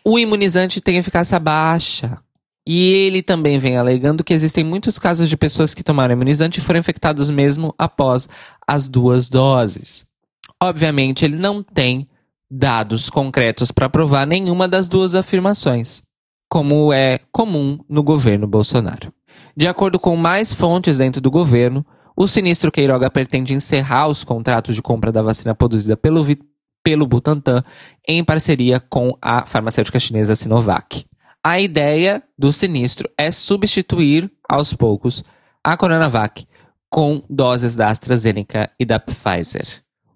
o 0.05 0.19
imunizante 0.19 0.79
tem 0.79 0.97
eficácia 0.97 1.39
baixa, 1.39 2.21
e 2.65 2.87
ele 2.87 3.21
também 3.21 3.59
vem 3.59 3.77
alegando 3.77 4.23
que 4.23 4.33
existem 4.33 4.63
muitos 4.63 4.97
casos 4.97 5.29
de 5.29 5.35
pessoas 5.35 5.73
que 5.73 5.83
tomaram 5.83 6.13
imunizante 6.13 6.59
e 6.59 6.63
foram 6.63 6.79
infectados 6.79 7.29
mesmo 7.29 7.73
após 7.77 8.29
as 8.65 8.87
duas 8.87 9.29
doses. 9.29 10.05
Obviamente, 10.61 11.25
ele 11.25 11.35
não 11.35 11.61
tem 11.61 12.07
dados 12.49 13.09
concretos 13.09 13.69
para 13.71 13.89
provar 13.89 14.25
nenhuma 14.25 14.67
das 14.67 14.87
duas 14.87 15.13
afirmações, 15.13 16.03
como 16.49 16.93
é 16.93 17.19
comum 17.31 17.79
no 17.89 18.01
governo 18.01 18.47
Bolsonaro. 18.47 19.11
De 19.55 19.67
acordo 19.67 19.99
com 19.99 20.15
mais 20.15 20.51
fontes 20.51 20.97
dentro 20.97 21.21
do 21.21 21.29
governo, 21.29 21.85
o 22.15 22.27
sinistro 22.27 22.71
Queiroga 22.71 23.09
pretende 23.09 23.53
encerrar 23.53 24.07
os 24.07 24.23
contratos 24.23 24.75
de 24.75 24.81
compra 24.81 25.11
da 25.11 25.21
vacina 25.21 25.53
produzida 25.53 25.95
pelo, 25.95 26.25
pelo 26.83 27.07
Butantan 27.07 27.63
em 28.07 28.23
parceria 28.23 28.79
com 28.79 29.17
a 29.21 29.45
farmacêutica 29.45 29.99
chinesa 29.99 30.35
Sinovac. 30.35 31.05
A 31.43 31.59
ideia 31.59 32.23
do 32.37 32.51
sinistro 32.51 33.09
é 33.17 33.29
substituir, 33.29 34.31
aos 34.49 34.73
poucos, 34.73 35.23
a 35.63 35.75
Coronavac 35.77 36.47
com 36.89 37.23
doses 37.29 37.75
da 37.75 37.89
AstraZeneca 37.89 38.69
e 38.79 38.85
da 38.85 38.99
Pfizer. 38.99 39.65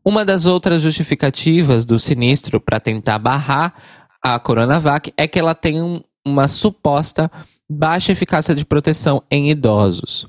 Uma 0.06 0.24
das 0.24 0.46
outras 0.46 0.82
justificativas 0.82 1.86
do 1.86 2.00
sinistro 2.00 2.62
para 2.62 2.80
tentar 2.80 3.18
barrar 3.20 3.74
a 4.22 4.40
Coronavac 4.40 5.12
é 5.18 5.28
que 5.28 5.40
ela 5.40 5.56
tem 5.56 5.82
um, 5.82 6.02
uma 6.26 6.48
suposta 6.48 7.32
baixa 7.70 8.12
eficácia 8.12 8.56
de 8.56 8.66
proteção 8.66 9.22
em 9.30 9.50
idosos. 9.50 10.28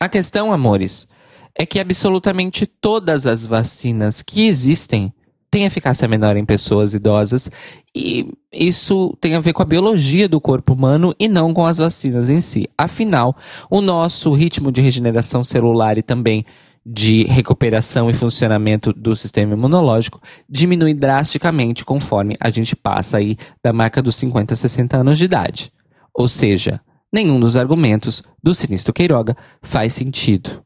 A 0.00 0.08
questão, 0.08 0.52
amores, 0.52 1.06
é 1.54 1.66
que 1.66 1.78
absolutamente 1.78 2.66
todas 2.66 3.26
as 3.26 3.44
vacinas 3.44 4.22
que 4.22 4.46
existem 4.46 5.12
tem 5.50 5.64
eficácia 5.64 6.08
menor 6.08 6.34
em 6.38 6.46
pessoas 6.46 6.94
idosas 6.94 7.50
e 7.94 8.26
isso 8.50 9.14
tem 9.20 9.34
a 9.34 9.40
ver 9.40 9.52
com 9.52 9.62
a 9.62 9.66
biologia 9.66 10.26
do 10.26 10.40
corpo 10.40 10.72
humano 10.72 11.14
e 11.20 11.28
não 11.28 11.52
com 11.52 11.66
as 11.66 11.76
vacinas 11.76 12.30
em 12.30 12.40
si. 12.40 12.66
Afinal, 12.76 13.36
o 13.70 13.82
nosso 13.82 14.32
ritmo 14.32 14.72
de 14.72 14.80
regeneração 14.80 15.44
celular 15.44 15.98
e 15.98 16.02
também 16.02 16.46
de 16.84 17.24
recuperação 17.24 18.08
e 18.08 18.14
funcionamento 18.14 18.94
do 18.94 19.14
sistema 19.14 19.52
imunológico 19.52 20.20
diminui 20.48 20.94
drasticamente 20.94 21.84
conforme 21.84 22.34
a 22.40 22.48
gente 22.48 22.74
passa 22.74 23.18
aí 23.18 23.36
da 23.62 23.74
marca 23.74 24.02
dos 24.02 24.16
50, 24.16 24.56
60 24.56 24.96
anos 24.96 25.18
de 25.18 25.26
idade. 25.26 25.70
Ou 26.14 26.28
seja, 26.28 26.80
nenhum 27.12 27.38
dos 27.38 27.56
argumentos 27.56 28.22
do 28.42 28.54
sinistro 28.54 28.92
Queiroga 28.92 29.36
faz 29.60 29.92
sentido. 29.92 30.62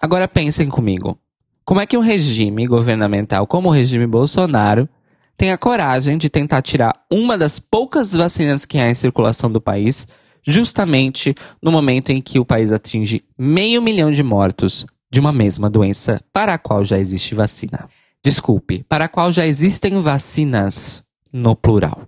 Agora 0.00 0.28
pensem 0.28 0.68
comigo. 0.68 1.18
Como 1.64 1.80
é 1.80 1.86
que 1.86 1.96
um 1.96 2.00
regime 2.00 2.66
governamental 2.66 3.46
como 3.46 3.68
o 3.68 3.72
regime 3.72 4.06
Bolsonaro 4.06 4.88
tem 5.36 5.52
a 5.52 5.58
coragem 5.58 6.18
de 6.18 6.28
tentar 6.28 6.62
tirar 6.62 6.92
uma 7.12 7.38
das 7.38 7.60
poucas 7.60 8.12
vacinas 8.12 8.64
que 8.64 8.78
há 8.78 8.90
em 8.90 8.94
circulação 8.94 9.50
do 9.50 9.60
país, 9.60 10.08
justamente 10.44 11.34
no 11.62 11.70
momento 11.70 12.10
em 12.10 12.20
que 12.20 12.38
o 12.40 12.44
país 12.44 12.72
atinge 12.72 13.22
meio 13.38 13.80
milhão 13.80 14.10
de 14.10 14.22
mortos 14.22 14.84
de 15.10 15.20
uma 15.20 15.32
mesma 15.32 15.70
doença 15.70 16.20
para 16.32 16.54
a 16.54 16.58
qual 16.58 16.84
já 16.84 16.98
existe 16.98 17.34
vacina. 17.34 17.88
Desculpe, 18.24 18.84
para 18.88 19.04
a 19.04 19.08
qual 19.08 19.32
já 19.32 19.46
existem 19.46 20.02
vacinas 20.02 21.04
no 21.32 21.54
plural. 21.54 22.06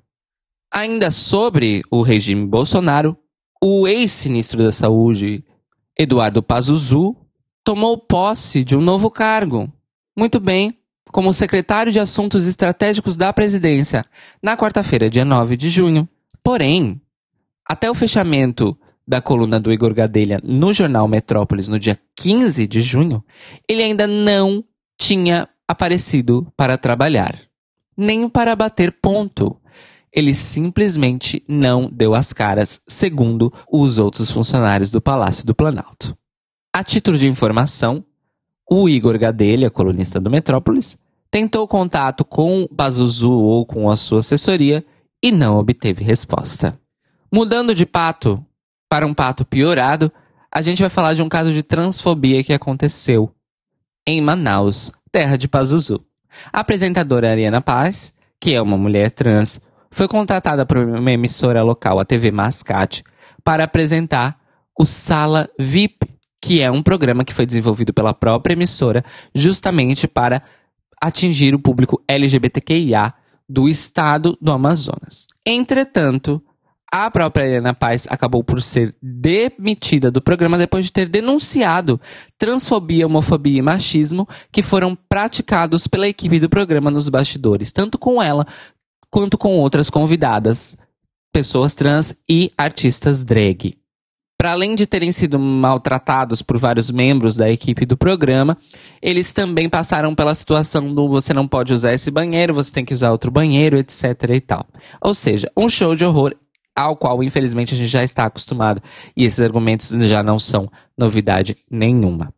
Ainda 0.73 1.11
sobre 1.11 1.83
o 1.91 2.01
regime 2.01 2.47
Bolsonaro, 2.47 3.17
o 3.63 3.89
ex-ministro 3.89 4.63
da 4.63 4.71
Saúde, 4.71 5.45
Eduardo 5.99 6.43
Pazuzu, 6.43 7.17
tomou 7.65 7.99
posse 7.99 8.63
de 8.63 8.77
um 8.77 8.81
novo 8.81 9.11
cargo. 9.11 9.71
Muito 10.17 10.39
bem, 10.39 10.79
como 11.11 11.33
secretário 11.33 11.91
de 11.91 11.99
Assuntos 11.99 12.47
Estratégicos 12.47 13.17
da 13.17 13.33
Presidência, 13.33 14.05
na 14.41 14.57
quarta-feira, 14.57 15.11
dia 15.11 15.25
9 15.25 15.57
de 15.57 15.69
junho. 15.69 16.09
Porém, 16.43 17.01
até 17.69 17.91
o 17.91 17.95
fechamento 17.95 18.79
da 19.07 19.21
coluna 19.21 19.59
do 19.59 19.73
Igor 19.73 19.93
Gadelha 19.93 20.41
no 20.43 20.73
jornal 20.73 21.09
Metrópolis 21.09 21.67
no 21.67 21.81
dia 21.81 21.99
15 22.17 22.67
de 22.67 22.81
junho, 22.81 23.25
ele 23.69 23.83
ainda 23.83 24.07
não 24.07 24.65
tinha 24.97 25.49
aparecido 25.67 26.47
para 26.57 26.79
trabalhar, 26.79 27.37
nem 27.97 28.29
para 28.29 28.55
bater 28.55 28.93
ponto. 29.03 29.60
Ele 30.13 30.35
simplesmente 30.35 31.43
não 31.47 31.89
deu 31.91 32.15
as 32.15 32.33
caras, 32.33 32.81
segundo 32.87 33.53
os 33.71 33.99
outros 33.99 34.31
funcionários 34.31 34.91
do 34.91 35.01
Palácio 35.01 35.47
do 35.47 35.55
Planalto. 35.55 36.17
A 36.73 36.83
título 36.83 37.17
de 37.17 37.29
informação, 37.29 38.05
o 38.69 38.89
Igor 38.89 39.19
Gadelha, 39.19 39.71
colunista 39.71 40.21
do 40.21 40.31
Metrópolis, 40.31 40.99
tentou 41.31 41.67
contato 41.67 42.25
com 42.25 42.67
Pazuzu 42.67 43.31
ou 43.31 43.65
com 43.65 43.89
a 43.89 43.97
sua 43.97 44.19
assessoria 44.19 44.85
e 45.23 45.31
não 45.31 45.57
obteve 45.59 46.03
resposta. 46.03 46.79
Mudando 47.33 47.75
de 47.75 47.87
pato 47.87 48.45
para 48.89 49.07
um 49.07 49.15
pato 49.15 49.45
piorado, 49.45 50.13
a 50.53 50.61
gente 50.61 50.81
vai 50.81 50.91
falar 50.91 51.15
de 51.15 51.23
um 51.23 51.29
caso 51.29 51.53
de 51.53 51.63
transfobia 51.63 52.43
que 52.43 52.53
aconteceu 52.53 53.33
em 54.07 54.21
Manaus, 54.21 54.91
terra 55.13 55.37
de 55.37 55.47
Pazuzu. 55.47 56.05
A 56.53 56.61
apresentadora 56.61 57.31
Ariana 57.31 57.61
Paz, 57.61 58.13
que 58.41 58.55
é 58.55 58.61
uma 58.61 58.77
mulher 58.77 59.11
trans, 59.11 59.61
foi 59.93 60.07
contratada 60.09 60.65
por 60.65 60.79
uma 60.79 61.13
emissora 61.13 61.63
local, 61.63 61.99
a 61.99 62.05
TV 62.05 62.31
Mascate, 62.31 63.03
para 63.43 63.65
apresentar 63.65 64.39
o 64.79 64.87
Sala 64.87 65.49
VIP, 65.59 66.07
que 66.41 66.63
é 66.63 66.71
um 66.71 66.83
programa 66.83 67.25
que 67.25 67.35
foi 67.35 67.45
desenvolvido 67.45 67.93
pela 67.93 68.15
própria 68.15 68.55
emissora 68.55 69.05
justamente 69.35 70.09
para 70.09 70.43
atingir 71.03 71.55
o 71.55 71.59
público 71.59 72.03
LGBTQIA 72.09 73.13
do 73.49 73.69
estado 73.69 74.39
do 74.41 74.53
Amazonas. 74.53 75.27
Entretanto, 75.45 76.43
a 76.93 77.11
própria 77.11 77.47
Helena 77.47 77.73
Paz 77.73 78.07
acabou 78.11 78.43
por 78.43 78.61
ser 78.61 78.95
demitida 79.01 80.11
do 80.11 80.21
programa 80.21 80.59
depois 80.59 80.87
de 80.87 80.93
ter 80.93 81.09
denunciado 81.09 82.01
transfobia, 82.37 83.07
homofobia 83.07 83.59
e 83.59 83.63
machismo 83.63 84.29
que 84.51 84.63
foram 84.63 84.97
praticados 85.09 85.87
pela 85.87 86.09
equipe 86.09 86.41
do 86.41 86.49
programa 86.49 86.91
nos 86.91 87.09
bastidores, 87.09 87.71
tanto 87.71 87.97
com 87.97 88.21
ela 88.21 88.47
quanto 89.11 89.37
com 89.37 89.59
outras 89.59 89.91
convidadas, 89.91 90.77
pessoas 91.33 91.75
trans 91.75 92.15
e 92.29 92.53
artistas 92.57 93.25
drag. 93.25 93.77
Para 94.39 94.53
além 94.53 94.75
de 94.75 94.87
terem 94.87 95.13
sido 95.13 95.39
maltratados 95.39 96.41
por 96.41 96.57
vários 96.57 96.91
membros 96.91 97.37
da 97.37 97.51
equipe 97.51 97.85
do 97.85 97.95
programa, 97.95 98.57
eles 99.03 99.35
também 99.35 99.69
passaram 99.69 100.15
pela 100.15 100.35
situação 100.35 100.95
do 100.95 101.11
você 101.11 101.35
não 101.35 101.47
pode 101.47 101.75
usar 101.75 101.93
esse 101.93 102.11
banheiro, 102.11 102.55
você 102.55 102.73
tem 102.73 102.85
que 102.85 102.95
usar 102.95 103.13
outro 103.13 103.31
banheiro, 103.31 103.77
etc 103.77 104.03
e 104.31 104.41
tal. 104.41 104.67
Ou 105.03 105.13
seja, 105.13 105.53
um 105.55 105.69
show 105.69 105.95
de 105.95 106.07
horror 106.07 106.35
ao 106.75 106.97
qual 106.97 107.23
infelizmente 107.23 107.75
a 107.75 107.77
gente 107.77 107.91
já 107.91 108.03
está 108.03 108.25
acostumado 108.25 108.83
e 109.15 109.27
esses 109.27 109.41
argumentos 109.41 109.91
já 109.91 110.23
não 110.23 110.39
são 110.39 110.71
novidade 110.97 111.59
nenhuma. 111.71 112.33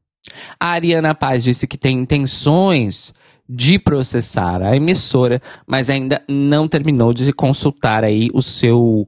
A 0.58 0.70
Ariana 0.70 1.14
Paz 1.14 1.44
disse 1.44 1.68
que 1.68 1.78
tem 1.78 1.98
intenções 1.98 3.14
de 3.54 3.78
processar 3.78 4.62
a 4.62 4.74
emissora, 4.74 5.40
mas 5.66 5.90
ainda 5.90 6.22
não 6.26 6.66
terminou 6.66 7.12
de 7.12 7.30
consultar 7.34 8.02
aí 8.02 8.30
o 8.32 8.40
seu 8.40 9.06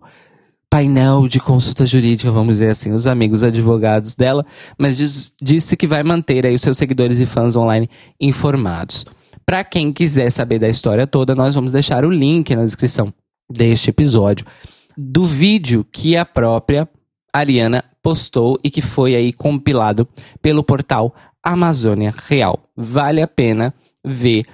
painel 0.69 1.27
de 1.27 1.41
consulta 1.41 1.87
jurídica, 1.87 2.31
vamos 2.31 2.57
dizer 2.57 2.69
assim, 2.69 2.93
os 2.93 3.07
amigos 3.07 3.43
advogados 3.43 4.15
dela, 4.15 4.45
mas 4.77 4.99
diz, 4.99 5.33
disse 5.41 5.77
que 5.77 5.87
vai 5.87 6.03
manter 6.03 6.45
aí 6.45 6.55
os 6.55 6.61
seus 6.61 6.77
seguidores 6.77 7.21
e 7.21 7.27
fãs 7.27 7.57
online 7.57 7.89
informados. 8.21 9.07
Para 9.47 9.65
quem 9.65 9.93
quiser 9.93 10.31
saber 10.31 10.59
da 10.59 10.69
história 10.69 11.07
toda, 11.07 11.35
nós 11.35 11.55
vamos 11.55 11.73
deixar 11.73 12.05
o 12.05 12.11
link 12.11 12.55
na 12.55 12.65
descrição 12.65 13.15
deste 13.51 13.91
episódio 13.91 14.45
do 14.97 15.25
vídeo 15.25 15.87
que 15.91 16.17
a 16.17 16.25
própria 16.25 16.89
Ariana 17.33 17.83
postou 18.03 18.59
e 18.63 18.71
que 18.71 18.83
foi 18.83 19.15
aí 19.15 19.33
compilado 19.33 20.07
pelo 20.43 20.63
portal 20.63 21.15
Amazônia 21.43 22.13
Real. 22.29 22.59
Vale 22.77 23.23
a 23.23 23.29
pena 23.29 23.73
ver 24.05 24.45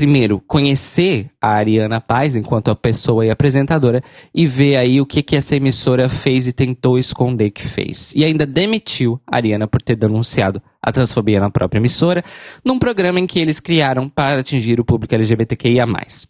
primeiro, 0.00 0.40
conhecer 0.40 1.28
a 1.38 1.50
Ariana 1.50 2.00
Paz 2.00 2.34
enquanto 2.34 2.70
a 2.70 2.74
pessoa 2.74 3.26
e 3.26 3.30
apresentadora 3.30 4.02
e 4.34 4.46
ver 4.46 4.76
aí 4.76 4.98
o 4.98 5.04
que, 5.04 5.22
que 5.22 5.36
essa 5.36 5.54
emissora 5.54 6.08
fez 6.08 6.46
e 6.46 6.54
tentou 6.54 6.98
esconder 6.98 7.50
que 7.50 7.62
fez. 7.62 8.14
E 8.16 8.24
ainda 8.24 8.46
demitiu 8.46 9.20
a 9.30 9.36
Ariana 9.36 9.68
por 9.68 9.82
ter 9.82 9.96
denunciado 9.96 10.62
a 10.82 10.90
transfobia 10.90 11.38
na 11.38 11.50
própria 11.50 11.78
emissora, 11.78 12.24
num 12.64 12.78
programa 12.78 13.20
em 13.20 13.26
que 13.26 13.38
eles 13.38 13.60
criaram 13.60 14.08
para 14.08 14.40
atingir 14.40 14.80
o 14.80 14.86
público 14.86 15.14
LGBTQIA+. 15.14 15.86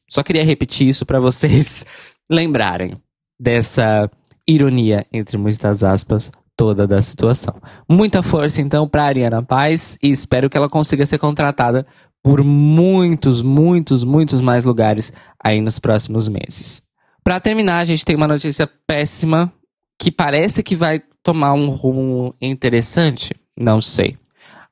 Só 0.09 0.25
queria 0.25 0.43
repetir 0.43 0.89
isso 0.89 1.07
para 1.07 1.21
vocês 1.21 1.87
lembrarem 2.29 2.95
dessa 3.39 4.11
ironia, 4.49 5.07
entre 5.13 5.39
muitas 5.39 5.85
aspas, 5.85 6.33
toda 6.57 6.89
da 6.89 7.01
situação. 7.01 7.55
Muita 7.89 8.21
força 8.21 8.61
então 8.61 8.89
para 8.89 9.05
Ariana 9.05 9.45
Paz 9.45 9.97
e 10.03 10.11
espero 10.11 10.51
que 10.51 10.59
ela 10.59 10.69
consiga 10.69 11.07
ser 11.07 11.19
contratada 11.19 11.87
por 12.23 12.45
muitos, 12.45 13.43
muitos, 13.43 14.05
muitos 14.05 14.41
mais 14.41 14.65
lugares 14.65 15.13
aí 15.43 15.61
nos 15.61 15.79
próximos 15.79 16.29
meses. 16.29 16.83
Para 17.23 17.41
terminar, 17.41 17.79
a 17.79 17.85
gente 17.85 18.05
tem 18.05 18.17
uma 18.17 18.29
notícia 18.29 18.69
péssima 18.87 19.53
que 19.99 20.11
parece 20.11 20.63
que 20.63 20.75
vai 20.75 21.03
tomar 21.23 21.53
um 21.53 21.71
rumo 21.71 22.35
interessante, 22.41 23.35
não 23.57 23.81
sei. 23.81 24.17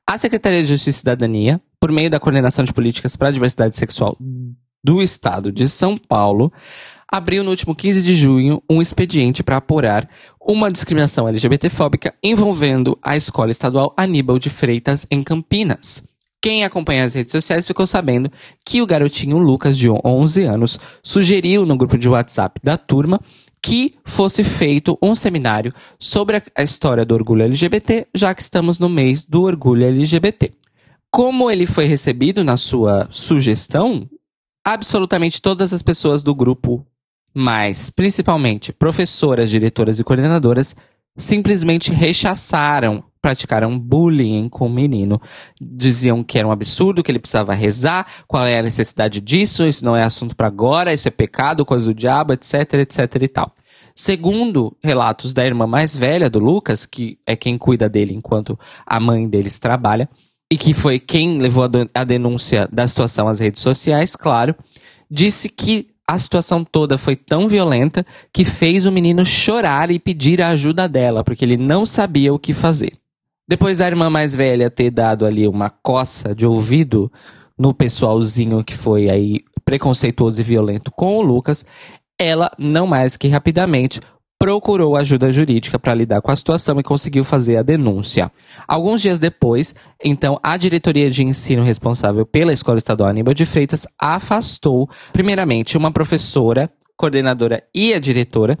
A 0.05 0.17
Secretaria 0.17 0.61
de 0.61 0.69
Justiça 0.69 0.89
e 0.89 0.99
Cidadania, 0.99 1.61
por 1.79 1.91
meio 1.91 2.09
da 2.09 2.19
Coordenação 2.19 2.65
de 2.65 2.73
Políticas 2.73 3.15
para 3.15 3.27
a 3.27 3.31
Diversidade 3.31 3.75
Sexual 3.75 4.17
do 4.83 5.01
Estado 5.01 5.51
de 5.51 5.69
São 5.69 5.97
Paulo, 5.97 6.51
abriu 7.11 7.43
no 7.43 7.51
último 7.51 7.75
15 7.75 8.01
de 8.01 8.15
junho 8.15 8.61
um 8.69 8.81
expediente 8.81 9.43
para 9.43 9.57
apurar 9.57 10.09
uma 10.41 10.71
discriminação 10.71 11.27
LGBTfóbica 11.27 12.13
envolvendo 12.23 12.97
a 13.03 13.15
Escola 13.15 13.51
Estadual 13.51 13.93
Aníbal 13.95 14.39
de 14.39 14.49
Freitas 14.49 15.05
em 15.11 15.21
Campinas. 15.21 16.03
Quem 16.41 16.63
acompanha 16.63 17.03
as 17.03 17.13
redes 17.13 17.31
sociais 17.31 17.67
ficou 17.67 17.85
sabendo 17.85 18.31
que 18.65 18.81
o 18.81 18.87
garotinho 18.87 19.37
Lucas, 19.37 19.77
de 19.77 19.89
11 19.89 20.43
anos, 20.43 20.79
sugeriu 21.03 21.65
no 21.65 21.77
grupo 21.77 21.97
de 21.97 22.07
WhatsApp 22.07 22.61
da 22.63 22.77
turma 22.77 23.19
que 23.61 23.95
fosse 24.05 24.41
feito 24.43 24.97
um 25.01 25.13
seminário 25.13 25.73
sobre 25.99 26.41
a 26.55 26.63
história 26.63 27.05
do 27.05 27.13
orgulho 27.13 27.43
LGBT, 27.43 28.07
já 28.15 28.33
que 28.33 28.41
estamos 28.41 28.79
no 28.79 28.87
mês 28.87 29.25
do 29.25 29.41
orgulho 29.41 29.85
LGBT. 29.85 30.53
Como 31.11 31.51
ele 31.51 31.65
foi 31.65 31.85
recebido 31.85 32.41
na 32.41 32.55
sua 32.55 33.07
sugestão, 33.11 34.07
absolutamente 34.63 35.41
todas 35.41 35.73
as 35.73 35.81
pessoas 35.81 36.23
do 36.23 36.33
grupo, 36.33 36.85
mas 37.33 37.89
principalmente 37.89 38.71
professoras, 38.71 39.49
diretoras 39.49 39.99
e 39.99 40.03
coordenadoras, 40.05 40.73
simplesmente 41.17 41.91
rechaçaram 41.91 43.03
praticaram 43.21 43.77
bullying 43.77 44.49
com 44.49 44.67
o 44.67 44.69
menino. 44.69 45.21
Diziam 45.59 46.23
que 46.23 46.37
era 46.37 46.47
um 46.47 46.51
absurdo, 46.51 47.03
que 47.03 47.11
ele 47.11 47.19
precisava 47.19 47.53
rezar, 47.53 48.05
qual 48.27 48.45
é 48.45 48.59
a 48.59 48.63
necessidade 48.63 49.21
disso, 49.21 49.65
isso 49.65 49.83
não 49.83 49.95
é 49.95 50.03
assunto 50.03 50.35
para 50.35 50.47
agora, 50.47 50.93
isso 50.93 51.07
é 51.07 51.11
pecado, 51.11 51.65
coisa 51.65 51.85
do 51.85 51.93
diabo, 51.93 52.33
etc, 52.33 52.73
etc 52.75 53.15
e 53.21 53.27
tal. 53.27 53.53
Segundo 53.95 54.77
relatos 54.81 55.33
da 55.33 55.45
irmã 55.45 55.67
mais 55.67 55.95
velha 55.95 56.29
do 56.29 56.39
Lucas, 56.39 56.85
que 56.85 57.19
é 57.25 57.35
quem 57.35 57.57
cuida 57.57 57.89
dele 57.89 58.13
enquanto 58.13 58.57
a 58.85 58.99
mãe 58.99 59.27
deles 59.27 59.59
trabalha, 59.59 60.07
e 60.51 60.57
que 60.57 60.73
foi 60.73 60.99
quem 60.99 61.37
levou 61.37 61.69
a 61.93 62.03
denúncia 62.03 62.67
da 62.71 62.87
situação 62.87 63.27
às 63.27 63.39
redes 63.39 63.61
sociais, 63.61 64.15
claro, 64.15 64.55
disse 65.11 65.47
que 65.49 65.89
a 66.07 66.17
situação 66.17 66.63
toda 66.63 66.97
foi 66.97 67.15
tão 67.15 67.47
violenta 67.47 68.03
que 68.33 68.43
fez 68.43 68.87
o 68.87 68.91
menino 68.91 69.23
chorar 69.23 69.91
e 69.91 69.99
pedir 69.99 70.41
a 70.41 70.49
ajuda 70.49 70.89
dela, 70.89 71.23
porque 71.23 71.45
ele 71.45 71.55
não 71.55 71.85
sabia 71.85 72.33
o 72.33 72.39
que 72.39 72.51
fazer. 72.51 72.93
Depois 73.49 73.79
da 73.79 73.87
irmã 73.87 74.11
mais 74.11 74.35
velha 74.35 74.69
ter 74.69 74.91
dado 74.91 75.25
ali 75.25 75.47
uma 75.47 75.71
coça 75.71 76.35
de 76.35 76.45
ouvido 76.45 77.11
no 77.57 77.73
pessoalzinho 77.73 78.63
que 78.63 78.75
foi 78.75 79.09
aí 79.09 79.39
preconceituoso 79.65 80.39
e 80.39 80.43
violento 80.43 80.91
com 80.91 81.17
o 81.17 81.21
Lucas, 81.23 81.65
ela, 82.15 82.51
não 82.59 82.85
mais 82.85 83.17
que 83.17 83.27
rapidamente, 83.27 83.99
procurou 84.37 84.95
ajuda 84.95 85.33
jurídica 85.33 85.79
para 85.79 85.95
lidar 85.95 86.21
com 86.21 86.29
a 86.29 86.35
situação 86.35 86.79
e 86.79 86.83
conseguiu 86.83 87.23
fazer 87.23 87.57
a 87.57 87.63
denúncia. 87.63 88.31
Alguns 88.67 89.01
dias 89.01 89.17
depois, 89.17 89.73
então, 90.05 90.39
a 90.43 90.55
diretoria 90.55 91.09
de 91.09 91.23
ensino 91.23 91.63
responsável 91.63 92.27
pela 92.27 92.53
Escola 92.53 92.77
Estadual 92.77 93.09
Aníbal 93.09 93.33
de 93.33 93.47
Freitas 93.47 93.87
afastou, 93.97 94.87
primeiramente, 95.11 95.75
uma 95.75 95.91
professora, 95.91 96.71
coordenadora 96.95 97.63
e 97.73 97.95
a 97.95 97.99
diretora 97.99 98.59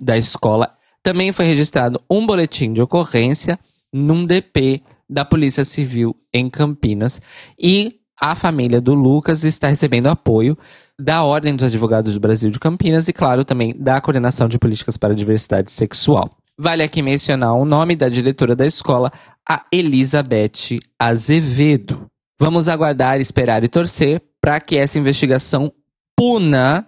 da 0.00 0.18
escola 0.18 0.72
também 1.00 1.30
foi 1.30 1.44
registrado 1.44 2.02
um 2.10 2.26
boletim 2.26 2.72
de 2.72 2.82
ocorrência 2.82 3.56
num 3.96 4.26
DP 4.26 4.82
da 5.08 5.24
Polícia 5.24 5.64
Civil 5.64 6.14
em 6.32 6.50
Campinas 6.50 7.20
e 7.58 8.00
a 8.20 8.34
família 8.34 8.80
do 8.80 8.94
Lucas 8.94 9.44
está 9.44 9.68
recebendo 9.68 10.08
apoio 10.08 10.56
da 10.98 11.22
Ordem 11.24 11.54
dos 11.54 11.66
Advogados 11.66 12.14
do 12.14 12.20
Brasil 12.20 12.50
de 12.50 12.58
Campinas 12.58 13.08
e, 13.08 13.12
claro, 13.12 13.44
também 13.44 13.74
da 13.78 14.00
Coordenação 14.00 14.48
de 14.48 14.58
Políticas 14.58 14.96
para 14.96 15.12
a 15.12 15.16
Diversidade 15.16 15.70
Sexual. 15.70 16.30
Vale 16.58 16.82
aqui 16.82 17.02
mencionar 17.02 17.54
o 17.54 17.66
nome 17.66 17.94
da 17.94 18.08
diretora 18.08 18.56
da 18.56 18.66
escola, 18.66 19.12
a 19.46 19.64
Elizabeth 19.70 20.80
Azevedo. 20.98 22.06
Vamos 22.40 22.68
aguardar, 22.68 23.20
esperar 23.20 23.62
e 23.64 23.68
torcer 23.68 24.22
para 24.40 24.58
que 24.60 24.76
essa 24.76 24.98
investigação 24.98 25.70
puna 26.16 26.86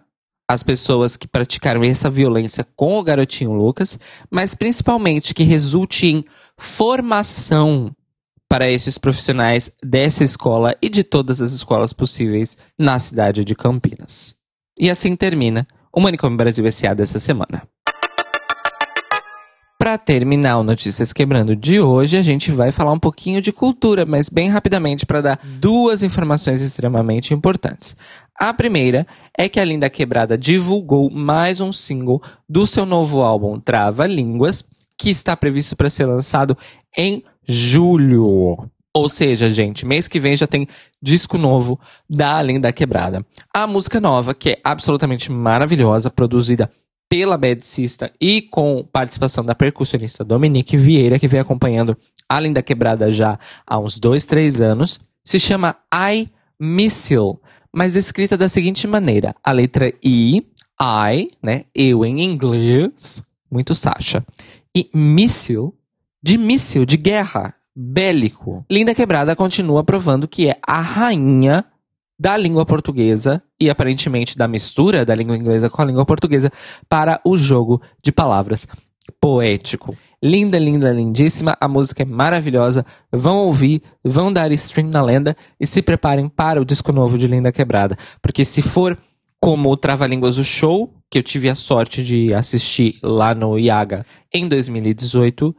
as 0.50 0.62
pessoas 0.62 1.14
que 1.14 1.28
praticaram 1.28 1.84
essa 1.84 2.08
violência 2.08 2.66
com 2.74 2.98
o 2.98 3.02
garotinho 3.02 3.52
Lucas, 3.52 4.00
mas 4.30 4.54
principalmente 4.54 5.34
que 5.34 5.42
resulte 5.42 6.06
em 6.06 6.24
formação 6.58 7.94
para 8.48 8.68
esses 8.70 8.98
profissionais 8.98 9.70
dessa 9.82 10.24
escola 10.24 10.74
e 10.82 10.88
de 10.88 11.04
todas 11.04 11.40
as 11.40 11.52
escolas 11.52 11.92
possíveis 11.92 12.56
na 12.78 12.98
cidade 12.98 13.44
de 13.44 13.54
Campinas. 13.54 14.34
E 14.78 14.90
assim 14.90 15.14
termina 15.14 15.66
o 15.92 16.00
Manicômio 16.00 16.36
Brasil 16.36 16.66
S.A. 16.66 16.94
dessa 16.94 17.18
semana. 17.18 17.62
Para 19.78 19.96
terminar 19.96 20.58
o 20.58 20.64
Notícias 20.64 21.12
Quebrando 21.12 21.54
de 21.54 21.80
hoje, 21.80 22.16
a 22.16 22.22
gente 22.22 22.50
vai 22.50 22.72
falar 22.72 22.92
um 22.92 22.98
pouquinho 22.98 23.40
de 23.40 23.52
cultura, 23.52 24.04
mas 24.04 24.28
bem 24.28 24.48
rapidamente 24.48 25.06
para 25.06 25.20
dar 25.20 25.40
duas 25.60 26.02
informações 26.02 26.60
extremamente 26.60 27.32
importantes. 27.32 27.96
A 28.34 28.52
primeira 28.52 29.06
é 29.36 29.48
que 29.48 29.60
a 29.60 29.64
Linda 29.64 29.88
Quebrada 29.88 30.36
divulgou 30.36 31.08
mais 31.10 31.60
um 31.60 31.72
single 31.72 32.20
do 32.48 32.66
seu 32.66 32.84
novo 32.84 33.22
álbum 33.22 33.58
Trava 33.60 34.06
Línguas, 34.06 34.64
que 34.98 35.10
está 35.10 35.36
previsto 35.36 35.76
para 35.76 35.88
ser 35.88 36.06
lançado 36.06 36.56
em 36.96 37.22
julho. 37.46 38.68
Ou 38.94 39.08
seja, 39.08 39.48
gente, 39.48 39.86
mês 39.86 40.08
que 40.08 40.18
vem 40.18 40.36
já 40.36 40.46
tem 40.46 40.66
disco 41.00 41.38
novo 41.38 41.78
da 42.10 42.42
Linda 42.42 42.72
Quebrada. 42.72 43.24
A 43.54 43.66
música 43.66 44.00
nova, 44.00 44.34
que 44.34 44.50
é 44.50 44.60
absolutamente 44.64 45.30
maravilhosa, 45.30 46.10
produzida 46.10 46.68
pela 47.08 47.38
Bedcista 47.38 48.12
e 48.20 48.42
com 48.42 48.86
participação 48.92 49.44
da 49.44 49.54
percussionista 49.54 50.24
Dominique 50.24 50.76
Vieira, 50.76 51.18
que 51.18 51.28
vem 51.28 51.40
acompanhando 51.40 51.96
a 52.28 52.40
Linda 52.40 52.62
Quebrada 52.62 53.10
já 53.10 53.38
há 53.66 53.78
uns 53.78 53.98
dois, 53.98 54.24
três 54.24 54.60
anos. 54.60 55.00
Se 55.24 55.38
chama 55.38 55.76
I 55.94 56.28
Missile, 56.60 57.38
mas 57.72 57.96
escrita 57.96 58.36
da 58.36 58.48
seguinte 58.48 58.86
maneira: 58.86 59.34
a 59.42 59.52
letra 59.52 59.92
I, 60.04 60.44
I, 60.80 61.30
né? 61.42 61.64
Eu 61.74 62.04
em 62.04 62.20
inglês, 62.20 63.22
muito 63.50 63.74
Sasha. 63.74 64.24
E 64.74 64.90
missile, 64.94 65.72
de 66.22 66.36
míssil, 66.36 66.84
de 66.84 66.96
guerra, 66.96 67.54
bélico. 67.74 68.64
Linda 68.70 68.94
Quebrada 68.94 69.36
continua 69.36 69.84
provando 69.84 70.28
que 70.28 70.48
é 70.48 70.58
a 70.66 70.80
rainha 70.80 71.64
da 72.18 72.36
língua 72.36 72.66
portuguesa 72.66 73.42
e 73.60 73.70
aparentemente 73.70 74.36
da 74.36 74.48
mistura 74.48 75.04
da 75.04 75.14
língua 75.14 75.36
inglesa 75.36 75.70
com 75.70 75.80
a 75.80 75.84
língua 75.84 76.04
portuguesa 76.04 76.50
para 76.88 77.20
o 77.24 77.36
jogo 77.36 77.80
de 78.02 78.10
palavras 78.10 78.66
poético. 79.20 79.96
Linda, 80.22 80.58
linda, 80.58 80.92
lindíssima. 80.92 81.56
A 81.60 81.68
música 81.68 82.02
é 82.02 82.06
maravilhosa. 82.06 82.84
Vão 83.12 83.38
ouvir, 83.38 83.82
vão 84.04 84.32
dar 84.32 84.50
stream 84.52 84.88
na 84.88 85.00
lenda 85.00 85.36
e 85.60 85.66
se 85.66 85.80
preparem 85.80 86.28
para 86.28 86.60
o 86.60 86.64
disco 86.64 86.92
novo 86.92 87.16
de 87.16 87.28
Linda 87.28 87.52
Quebrada. 87.52 87.96
Porque 88.20 88.44
se 88.44 88.60
for 88.60 88.98
como 89.40 89.70
o 89.70 89.76
Trava-Línguas 89.76 90.36
o 90.36 90.44
show, 90.44 90.92
que 91.10 91.18
eu 91.18 91.22
tive 91.22 91.48
a 91.48 91.54
sorte 91.54 92.02
de 92.02 92.34
assistir 92.34 92.98
lá 93.02 93.34
no 93.34 93.58
Iaga 93.58 94.04
em 94.32 94.48
2018, 94.48 95.54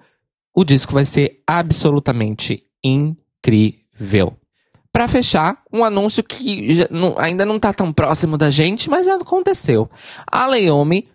o 0.56 0.64
disco 0.64 0.94
vai 0.94 1.06
ser 1.06 1.42
absolutamente 1.48 2.64
incrível. 2.84 4.38
Para 4.92 5.08
fechar, 5.08 5.62
um 5.72 5.84
anúncio 5.84 6.24
que 6.24 6.74
já, 6.74 6.88
não, 6.90 7.18
ainda 7.18 7.46
não 7.46 7.60
tá 7.60 7.72
tão 7.72 7.94
próximo 7.94 8.38
da 8.38 8.50
gente, 8.50 8.90
mas 8.90 9.08
aconteceu. 9.08 9.90
A 10.30 10.48
Leomi, 10.48 11.08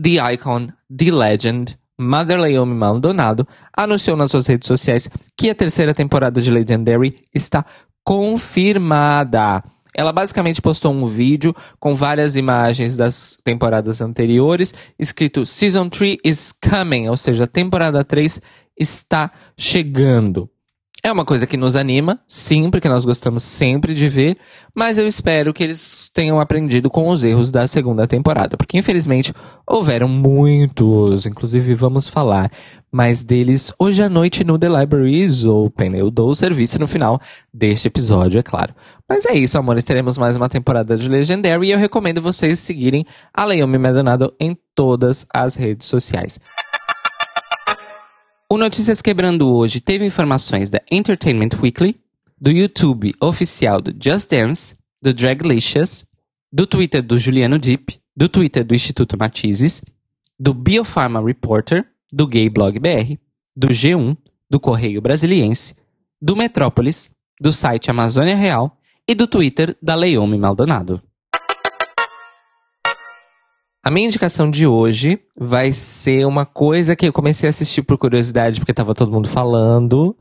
The 0.00 0.34
Icon, 0.34 0.68
The 0.94 1.10
Legend, 1.10 1.78
Mother 1.98 2.40
Leomi 2.40 2.74
Maldonado, 2.74 3.46
anunciou 3.74 4.16
nas 4.16 4.30
suas 4.30 4.46
redes 4.46 4.66
sociais 4.66 5.08
que 5.36 5.50
a 5.50 5.54
terceira 5.54 5.94
temporada 5.94 6.40
de 6.40 6.50
Legendary 6.50 7.24
está 7.34 7.64
confirmada. 8.04 9.62
Ela 9.94 10.12
basicamente 10.12 10.62
postou 10.62 10.92
um 10.92 11.06
vídeo 11.06 11.54
com 11.78 11.94
várias 11.94 12.34
imagens 12.36 12.96
das 12.96 13.38
temporadas 13.44 14.00
anteriores, 14.00 14.74
escrito 14.98 15.44
Season 15.44 15.88
3 15.88 16.18
is 16.24 16.52
coming, 16.52 17.08
ou 17.08 17.16
seja, 17.16 17.44
a 17.44 17.46
temporada 17.46 18.02
3 18.02 18.40
está 18.78 19.30
chegando. 19.56 20.48
É 21.04 21.10
uma 21.10 21.24
coisa 21.24 21.48
que 21.48 21.56
nos 21.56 21.74
anima, 21.74 22.20
sim, 22.28 22.70
porque 22.70 22.88
nós 22.88 23.04
gostamos 23.04 23.42
sempre 23.42 23.92
de 23.92 24.08
ver, 24.08 24.36
mas 24.72 24.98
eu 24.98 25.06
espero 25.06 25.52
que 25.52 25.64
eles 25.64 26.08
tenham 26.14 26.38
aprendido 26.38 26.88
com 26.88 27.08
os 27.08 27.24
erros 27.24 27.50
da 27.50 27.66
segunda 27.66 28.06
temporada, 28.06 28.56
porque 28.56 28.78
infelizmente 28.78 29.32
houveram 29.66 30.06
muitos, 30.06 31.26
inclusive 31.26 31.74
vamos 31.74 32.06
falar 32.06 32.52
mais 32.92 33.24
deles 33.24 33.72
hoje 33.80 34.00
à 34.00 34.08
noite 34.08 34.44
no 34.44 34.56
The 34.56 34.68
Libraries 34.68 35.44
Open. 35.44 35.96
Eu 35.96 36.08
dou 36.08 36.30
o 36.30 36.36
serviço 36.36 36.78
no 36.78 36.86
final 36.86 37.20
deste 37.52 37.88
episódio, 37.88 38.38
é 38.38 38.42
claro. 38.44 38.72
Mas 39.08 39.26
é 39.26 39.34
isso, 39.34 39.58
amores, 39.58 39.82
teremos 39.82 40.16
mais 40.16 40.36
uma 40.36 40.48
temporada 40.48 40.96
de 40.96 41.08
Legendary 41.08 41.66
e 41.66 41.70
eu 41.72 41.78
recomendo 41.78 42.22
vocês 42.22 42.60
seguirem 42.60 43.04
a 43.34 43.44
Leomi 43.44 43.76
Maldonado 43.76 44.32
em 44.38 44.56
todas 44.72 45.26
as 45.34 45.56
redes 45.56 45.88
sociais. 45.88 46.38
O 48.52 48.58
Notícias 48.58 49.00
Quebrando 49.00 49.50
hoje 49.50 49.80
teve 49.80 50.04
informações 50.04 50.68
da 50.68 50.78
Entertainment 50.90 51.58
Weekly, 51.58 51.98
do 52.38 52.50
YouTube 52.50 53.14
oficial 53.18 53.80
do 53.80 53.94
Just 53.98 54.28
Dance, 54.28 54.76
do 55.00 55.14
Draglicious, 55.14 56.04
do 56.52 56.66
Twitter 56.66 57.02
do 57.02 57.18
Juliano 57.18 57.58
Deep, 57.58 57.98
do 58.14 58.28
Twitter 58.28 58.62
do 58.62 58.74
Instituto 58.74 59.16
Matizes, 59.18 59.80
do 60.38 60.52
Biopharma 60.52 61.24
Reporter, 61.24 61.88
do 62.12 62.26
Gay 62.26 62.50
Blog 62.50 62.78
BR, 62.78 63.16
do 63.56 63.68
G1, 63.68 64.14
do 64.50 64.60
Correio 64.60 65.00
Brasiliense, 65.00 65.74
do 66.20 66.36
Metrópolis, 66.36 67.10
do 67.40 67.54
site 67.54 67.90
Amazônia 67.90 68.36
Real 68.36 68.76
e 69.08 69.14
do 69.14 69.26
Twitter 69.26 69.74
da 69.80 69.94
Leome 69.94 70.36
Maldonado. 70.36 71.02
A 73.84 73.90
minha 73.90 74.06
indicação 74.06 74.48
de 74.48 74.64
hoje 74.64 75.18
vai 75.36 75.72
ser 75.72 76.24
uma 76.24 76.46
coisa 76.46 76.94
que 76.94 77.04
eu 77.04 77.12
comecei 77.12 77.48
a 77.48 77.50
assistir 77.50 77.82
por 77.82 77.98
curiosidade, 77.98 78.60
porque 78.60 78.72
tava 78.72 78.94
todo 78.94 79.10
mundo 79.10 79.28
falando. 79.28 80.16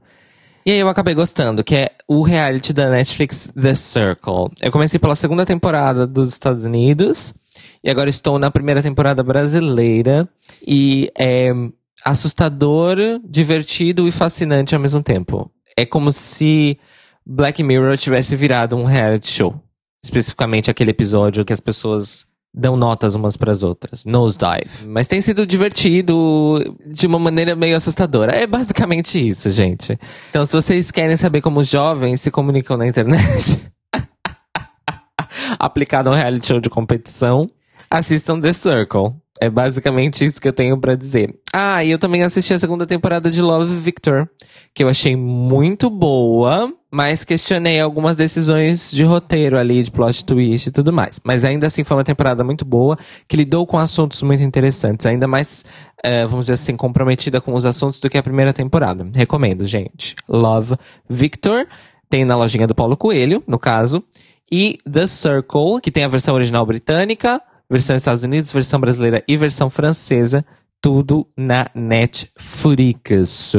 E 0.65 0.71
aí 0.71 0.79
eu 0.79 0.89
acabei 0.89 1.13
gostando, 1.13 1.63
que 1.63 1.75
é 1.75 1.91
o 2.07 2.23
reality 2.23 2.73
da 2.73 2.89
Netflix 2.89 3.53
The 3.53 3.75
Circle. 3.75 4.49
Eu 4.59 4.71
comecei 4.71 4.99
pela 4.99 5.15
segunda 5.15 5.45
temporada 5.45 6.07
dos 6.07 6.29
Estados 6.29 6.65
Unidos. 6.65 7.35
E 7.83 7.91
agora 7.91 8.09
estou 8.09 8.39
na 8.39 8.49
primeira 8.49 8.81
temporada 8.81 9.21
brasileira. 9.21 10.27
E 10.65 11.11
é 11.15 11.51
assustador, 12.03 12.97
divertido 13.23 14.07
e 14.07 14.11
fascinante 14.11 14.73
ao 14.73 14.81
mesmo 14.81 15.03
tempo. 15.03 15.51
É 15.77 15.85
como 15.85 16.11
se 16.11 16.79
Black 17.23 17.61
Mirror 17.61 17.95
tivesse 17.95 18.35
virado 18.35 18.75
um 18.75 18.85
reality 18.85 19.29
show. 19.29 19.53
Especificamente 20.03 20.71
aquele 20.71 20.89
episódio 20.89 21.45
que 21.45 21.53
as 21.53 21.59
pessoas 21.59 22.25
dão 22.53 22.75
notas 22.75 23.15
umas 23.15 23.37
para 23.37 23.51
as 23.51 23.63
outras. 23.63 24.05
Nosedive. 24.05 24.87
Mas 24.87 25.07
tem 25.07 25.21
sido 25.21 25.45
divertido 25.45 26.59
de 26.85 27.07
uma 27.07 27.19
maneira 27.19 27.55
meio 27.55 27.77
assustadora. 27.77 28.33
É 28.33 28.45
basicamente 28.45 29.17
isso, 29.17 29.49
gente. 29.51 29.97
Então, 30.29 30.45
se 30.45 30.53
vocês 30.53 30.91
querem 30.91 31.15
saber 31.15 31.41
como 31.41 31.63
jovens 31.63 32.21
se 32.21 32.29
comunicam 32.31 32.77
na 32.77 32.87
internet, 32.87 33.71
aplicado 35.57 36.09
a 36.09 36.11
um 36.11 36.15
reality 36.15 36.47
show 36.47 36.59
de 36.59 36.69
competição, 36.69 37.47
assistam 37.89 38.39
The 38.39 38.53
Circle. 38.53 39.13
É 39.41 39.49
basicamente 39.49 40.23
isso 40.23 40.39
que 40.39 40.47
eu 40.47 40.53
tenho 40.53 40.79
para 40.79 40.93
dizer. 40.93 41.33
Ah, 41.51 41.83
e 41.83 41.89
eu 41.89 41.97
também 41.97 42.21
assisti 42.21 42.53
a 42.53 42.59
segunda 42.59 42.85
temporada 42.85 43.31
de 43.31 43.41
Love 43.41 43.75
Victor, 43.75 44.29
que 44.71 44.83
eu 44.83 44.87
achei 44.87 45.15
muito 45.15 45.89
boa, 45.89 46.71
mas 46.91 47.23
questionei 47.23 47.79
algumas 47.79 48.15
decisões 48.15 48.91
de 48.91 49.03
roteiro 49.03 49.57
ali, 49.57 49.81
de 49.81 49.89
plot 49.89 50.23
twist 50.25 50.67
e 50.67 50.71
tudo 50.71 50.93
mais. 50.93 51.19
Mas 51.23 51.43
ainda 51.43 51.65
assim 51.65 51.83
foi 51.83 51.97
uma 51.97 52.03
temporada 52.03 52.43
muito 52.43 52.63
boa, 52.63 52.95
que 53.27 53.35
lidou 53.35 53.65
com 53.65 53.79
assuntos 53.79 54.21
muito 54.21 54.43
interessantes, 54.43 55.07
ainda 55.07 55.27
mais, 55.27 55.65
é, 56.03 56.23
vamos 56.23 56.45
dizer 56.45 56.53
assim, 56.53 56.77
comprometida 56.77 57.41
com 57.41 57.55
os 57.55 57.65
assuntos 57.65 57.99
do 57.99 58.11
que 58.11 58.19
a 58.19 58.23
primeira 58.23 58.53
temporada. 58.53 59.09
Recomendo, 59.11 59.65
gente. 59.65 60.15
Love 60.29 60.75
Victor, 61.09 61.65
tem 62.07 62.23
na 62.23 62.35
lojinha 62.35 62.67
do 62.67 62.75
Paulo 62.75 62.95
Coelho, 62.95 63.43
no 63.47 63.57
caso, 63.57 64.03
e 64.51 64.77
The 64.87 65.07
Circle, 65.07 65.81
que 65.81 65.89
tem 65.89 66.03
a 66.03 66.07
versão 66.07 66.35
original 66.35 66.63
britânica, 66.63 67.41
versão 67.71 67.95
Estados 67.95 68.25
Unidos, 68.25 68.51
versão 68.51 68.81
brasileira 68.81 69.23
e 69.25 69.37
versão 69.37 69.69
francesa, 69.69 70.45
tudo 70.81 71.25
na 71.37 71.67
Netflix. 71.73 73.53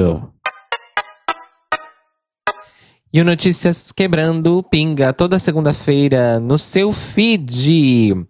E 3.11 3.20
o 3.20 3.25
Notícias 3.25 3.90
Quebrando 3.90 4.62
pinga 4.64 5.14
toda 5.14 5.38
segunda-feira 5.38 6.38
no 6.38 6.59
seu 6.59 6.92
feed. 6.92 8.27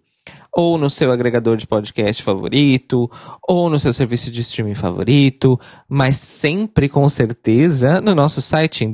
ou 0.55 0.77
no 0.77 0.87
seu 0.87 1.11
agregador 1.11 1.57
de 1.57 1.65
podcast 1.65 2.21
favorito, 2.21 3.09
ou 3.41 3.71
no 3.71 3.79
seu 3.79 3.91
serviço 3.91 4.29
de 4.29 4.41
streaming 4.41 4.75
favorito, 4.75 5.59
mas 5.89 6.15
sempre 6.15 6.87
com 6.87 7.09
certeza 7.09 7.99
no 7.99 8.13
nosso 8.13 8.39
site 8.39 8.85
em 8.85 8.91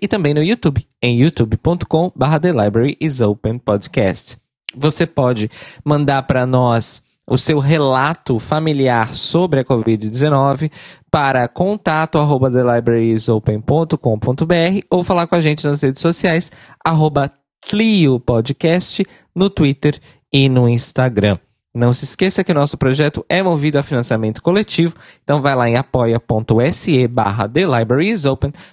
e 0.00 0.08
também 0.08 0.34
no 0.34 0.42
YouTube, 0.42 0.84
em 1.02 1.20
youtube.com.br 1.20 2.38
thelibrariesopenpodcast. 2.40 4.38
Você 4.76 5.06
pode 5.06 5.50
mandar 5.84 6.24
para 6.24 6.44
nós 6.44 7.02
o 7.26 7.38
seu 7.38 7.58
relato 7.58 8.38
familiar 8.38 9.14
sobre 9.14 9.60
a 9.60 9.64
Covid-19 9.64 10.70
para 11.10 11.46
contato 11.46 12.18
arroba 12.18 12.50
thelibrariesopen.com.br 12.50 14.80
ou 14.90 15.04
falar 15.04 15.26
com 15.26 15.34
a 15.34 15.40
gente 15.40 15.66
nas 15.66 15.82
redes 15.82 16.02
sociais 16.02 16.50
arroba 16.84 17.30
Clio 17.60 18.18
Podcast 18.18 19.04
no 19.34 19.50
Twitter 19.50 20.00
e 20.32 20.48
no 20.48 20.68
Instagram. 20.68 21.38
Não 21.74 21.92
se 21.92 22.04
esqueça 22.04 22.42
que 22.42 22.50
o 22.50 22.54
nosso 22.54 22.78
projeto 22.78 23.24
é 23.28 23.42
movido 23.42 23.78
a 23.78 23.82
financiamento 23.82 24.42
coletivo, 24.42 24.94
então 25.22 25.42
vai 25.42 25.54
lá 25.54 25.68
em 25.68 25.76
apoia.se 25.76 27.06
barra 27.06 27.50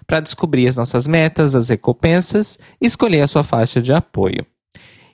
para 0.07 0.19
descobrir 0.21 0.67
as 0.67 0.75
nossas 0.75 1.05
metas, 1.05 1.55
as 1.55 1.69
recompensas 1.69 2.57
e 2.81 2.85
escolher 2.85 3.21
a 3.21 3.27
sua 3.27 3.43
faixa 3.43 3.81
de 3.81 3.93
apoio. 3.93 4.45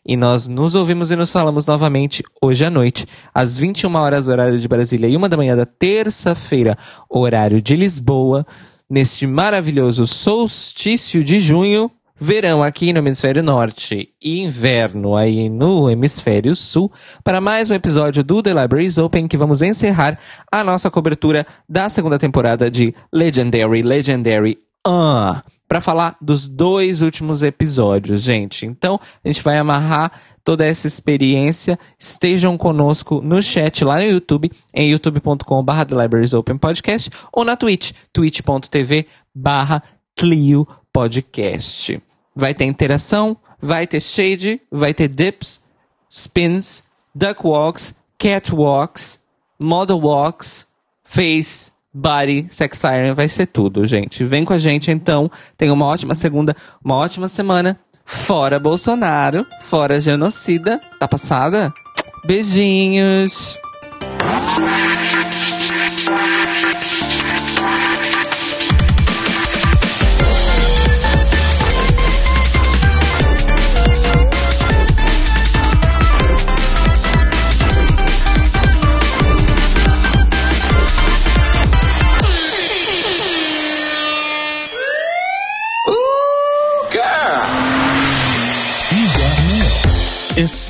E 0.05 0.15
nós 0.17 0.47
nos 0.47 0.73
ouvimos 0.73 1.11
e 1.11 1.15
nos 1.15 1.31
falamos 1.31 1.65
novamente 1.65 2.23
hoje 2.41 2.65
à 2.65 2.69
noite, 2.69 3.05
às 3.33 3.57
21 3.57 3.95
horas, 3.95 4.27
horário 4.27 4.57
de 4.57 4.67
Brasília, 4.67 5.07
e 5.07 5.15
uma 5.15 5.29
da 5.29 5.37
manhã 5.37 5.55
da 5.55 5.65
terça-feira, 5.65 6.77
horário 7.09 7.61
de 7.61 7.75
Lisboa, 7.75 8.45
neste 8.89 9.27
maravilhoso 9.27 10.07
solstício 10.07 11.23
de 11.23 11.39
junho, 11.39 11.89
verão 12.23 12.61
aqui 12.61 12.93
no 12.93 12.99
hemisfério 12.99 13.41
norte 13.41 14.13
e 14.21 14.41
inverno 14.41 15.15
aí 15.15 15.49
no 15.49 15.89
hemisfério 15.89 16.55
sul, 16.55 16.91
para 17.23 17.41
mais 17.41 17.71
um 17.71 17.73
episódio 17.73 18.23
do 18.23 18.43
The 18.43 18.53
Libraries 18.53 18.99
Open 18.99 19.27
que 19.27 19.35
vamos 19.35 19.63
encerrar 19.63 20.19
a 20.51 20.63
nossa 20.63 20.91
cobertura 20.91 21.47
da 21.67 21.89
segunda 21.89 22.19
temporada 22.19 22.69
de 22.69 22.93
Legendary 23.11 23.81
Legendary 23.81 24.59
uh, 24.87 25.41
para 25.67 25.81
falar 25.81 26.15
dos 26.21 26.45
dois 26.45 27.01
últimos 27.01 27.41
episódios, 27.41 28.21
gente. 28.21 28.67
Então, 28.67 28.99
a 29.25 29.27
gente 29.27 29.41
vai 29.41 29.57
amarrar 29.57 30.11
toda 30.43 30.63
essa 30.63 30.85
experiência. 30.85 31.79
Estejam 31.97 32.55
conosco 32.55 33.19
no 33.19 33.41
chat 33.41 33.83
lá 33.83 33.95
no 33.95 34.03
YouTube, 34.03 34.51
em 34.75 34.91
youtube.com.br 34.91 35.85
The 35.89 35.99
Libraries 35.99 36.35
Open 36.35 36.59
Podcast, 36.59 37.09
ou 37.33 37.43
na 37.43 37.57
Twitch, 37.57 37.93
twitch.tv 38.13 39.07
barra 39.33 39.81
Clio 40.15 40.67
Podcast. 40.93 42.10
Vai 42.35 42.53
ter 42.53 42.65
interação, 42.65 43.35
vai 43.59 43.85
ter 43.85 43.99
shade, 43.99 44.61
vai 44.71 44.93
ter 44.93 45.07
dips, 45.07 45.61
spins, 46.09 46.83
duck 47.13 47.45
walks, 47.45 47.93
cat 48.17 48.53
walks, 48.53 49.19
model 49.59 49.99
walks, 49.99 50.67
face, 51.03 51.71
Body, 51.93 52.45
Sex 52.49 52.77
Siren, 52.77 53.13
vai 53.13 53.27
ser 53.27 53.47
tudo, 53.47 53.85
gente. 53.85 54.23
Vem 54.23 54.45
com 54.45 54.53
a 54.53 54.57
gente 54.57 54.89
então. 54.89 55.29
Tenha 55.57 55.73
uma 55.73 55.85
ótima 55.85 56.15
segunda, 56.15 56.55
uma 56.83 56.95
ótima 56.95 57.27
semana. 57.27 57.77
Fora 58.05 58.59
Bolsonaro, 58.59 59.45
fora 59.61 59.99
genocida. 59.99 60.79
Tá 60.99 61.07
passada? 61.07 61.73
Beijinhos. 62.25 63.59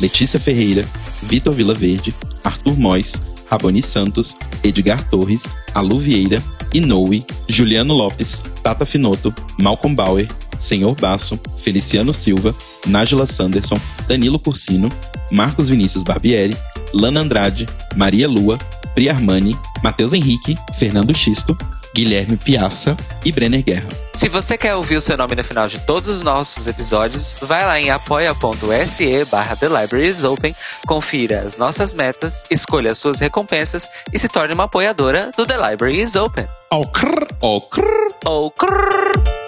Letícia 0.00 0.38
Ferreira, 0.38 0.84
Vitor 1.22 1.54
Vilaverde, 1.54 2.14
Arthur 2.44 2.78
Mois, 2.78 3.20
Raboni 3.50 3.82
Santos, 3.82 4.36
Edgar 4.62 5.08
Torres, 5.08 5.44
Alu 5.74 5.98
Vieira, 5.98 6.42
Inoue, 6.72 7.20
Juliano 7.48 7.94
Lopes, 7.94 8.42
Tata 8.62 8.84
Finoto, 8.84 9.34
Malcolm 9.60 9.94
Bauer, 9.94 10.28
Senhor 10.58 10.94
Basso, 10.94 11.38
Feliciano 11.56 12.12
Silva, 12.12 12.54
Nájila 12.86 13.26
Sanderson, 13.26 13.78
Danilo 14.06 14.38
Cursino, 14.38 14.88
Marcos 15.30 15.68
Vinícius 15.68 16.02
Barbieri, 16.04 16.56
Lana 16.92 17.20
Andrade, 17.20 17.66
Maria 17.96 18.28
Lua, 18.28 18.58
Pri 18.94 19.08
Armani, 19.08 19.56
Matheus 19.82 20.12
Henrique, 20.12 20.56
Fernando 20.74 21.14
Xisto, 21.14 21.56
Guilherme 21.98 22.36
Piaça 22.36 22.96
e 23.24 23.32
Brenner 23.32 23.60
Guerra. 23.60 23.88
Se 24.14 24.28
você 24.28 24.56
quer 24.56 24.76
ouvir 24.76 24.94
o 24.94 25.00
seu 25.00 25.16
nome 25.16 25.34
no 25.34 25.42
final 25.42 25.66
de 25.66 25.80
todos 25.80 26.08
os 26.08 26.22
nossos 26.22 26.68
episódios, 26.68 27.34
vai 27.42 27.66
lá 27.66 27.80
em 27.80 27.90
apoia.se 27.90 29.24
barra 29.24 29.56
The 29.56 29.66
Libraries 29.66 30.22
Open, 30.22 30.54
confira 30.86 31.42
as 31.42 31.56
nossas 31.56 31.94
metas, 31.94 32.44
escolha 32.52 32.92
as 32.92 32.98
suas 32.98 33.18
recompensas 33.18 33.90
e 34.12 34.18
se 34.18 34.28
torne 34.28 34.54
uma 34.54 34.64
apoiadora 34.64 35.32
do 35.36 35.44
The 35.44 35.56
Library 35.56 36.02
is 36.02 36.14
Open. 36.14 36.46
Oh, 36.70 36.86
crrr, 36.86 37.26
oh, 37.40 37.62
crrr. 37.62 38.14
Oh, 38.24 38.48
crrr. 38.52 39.47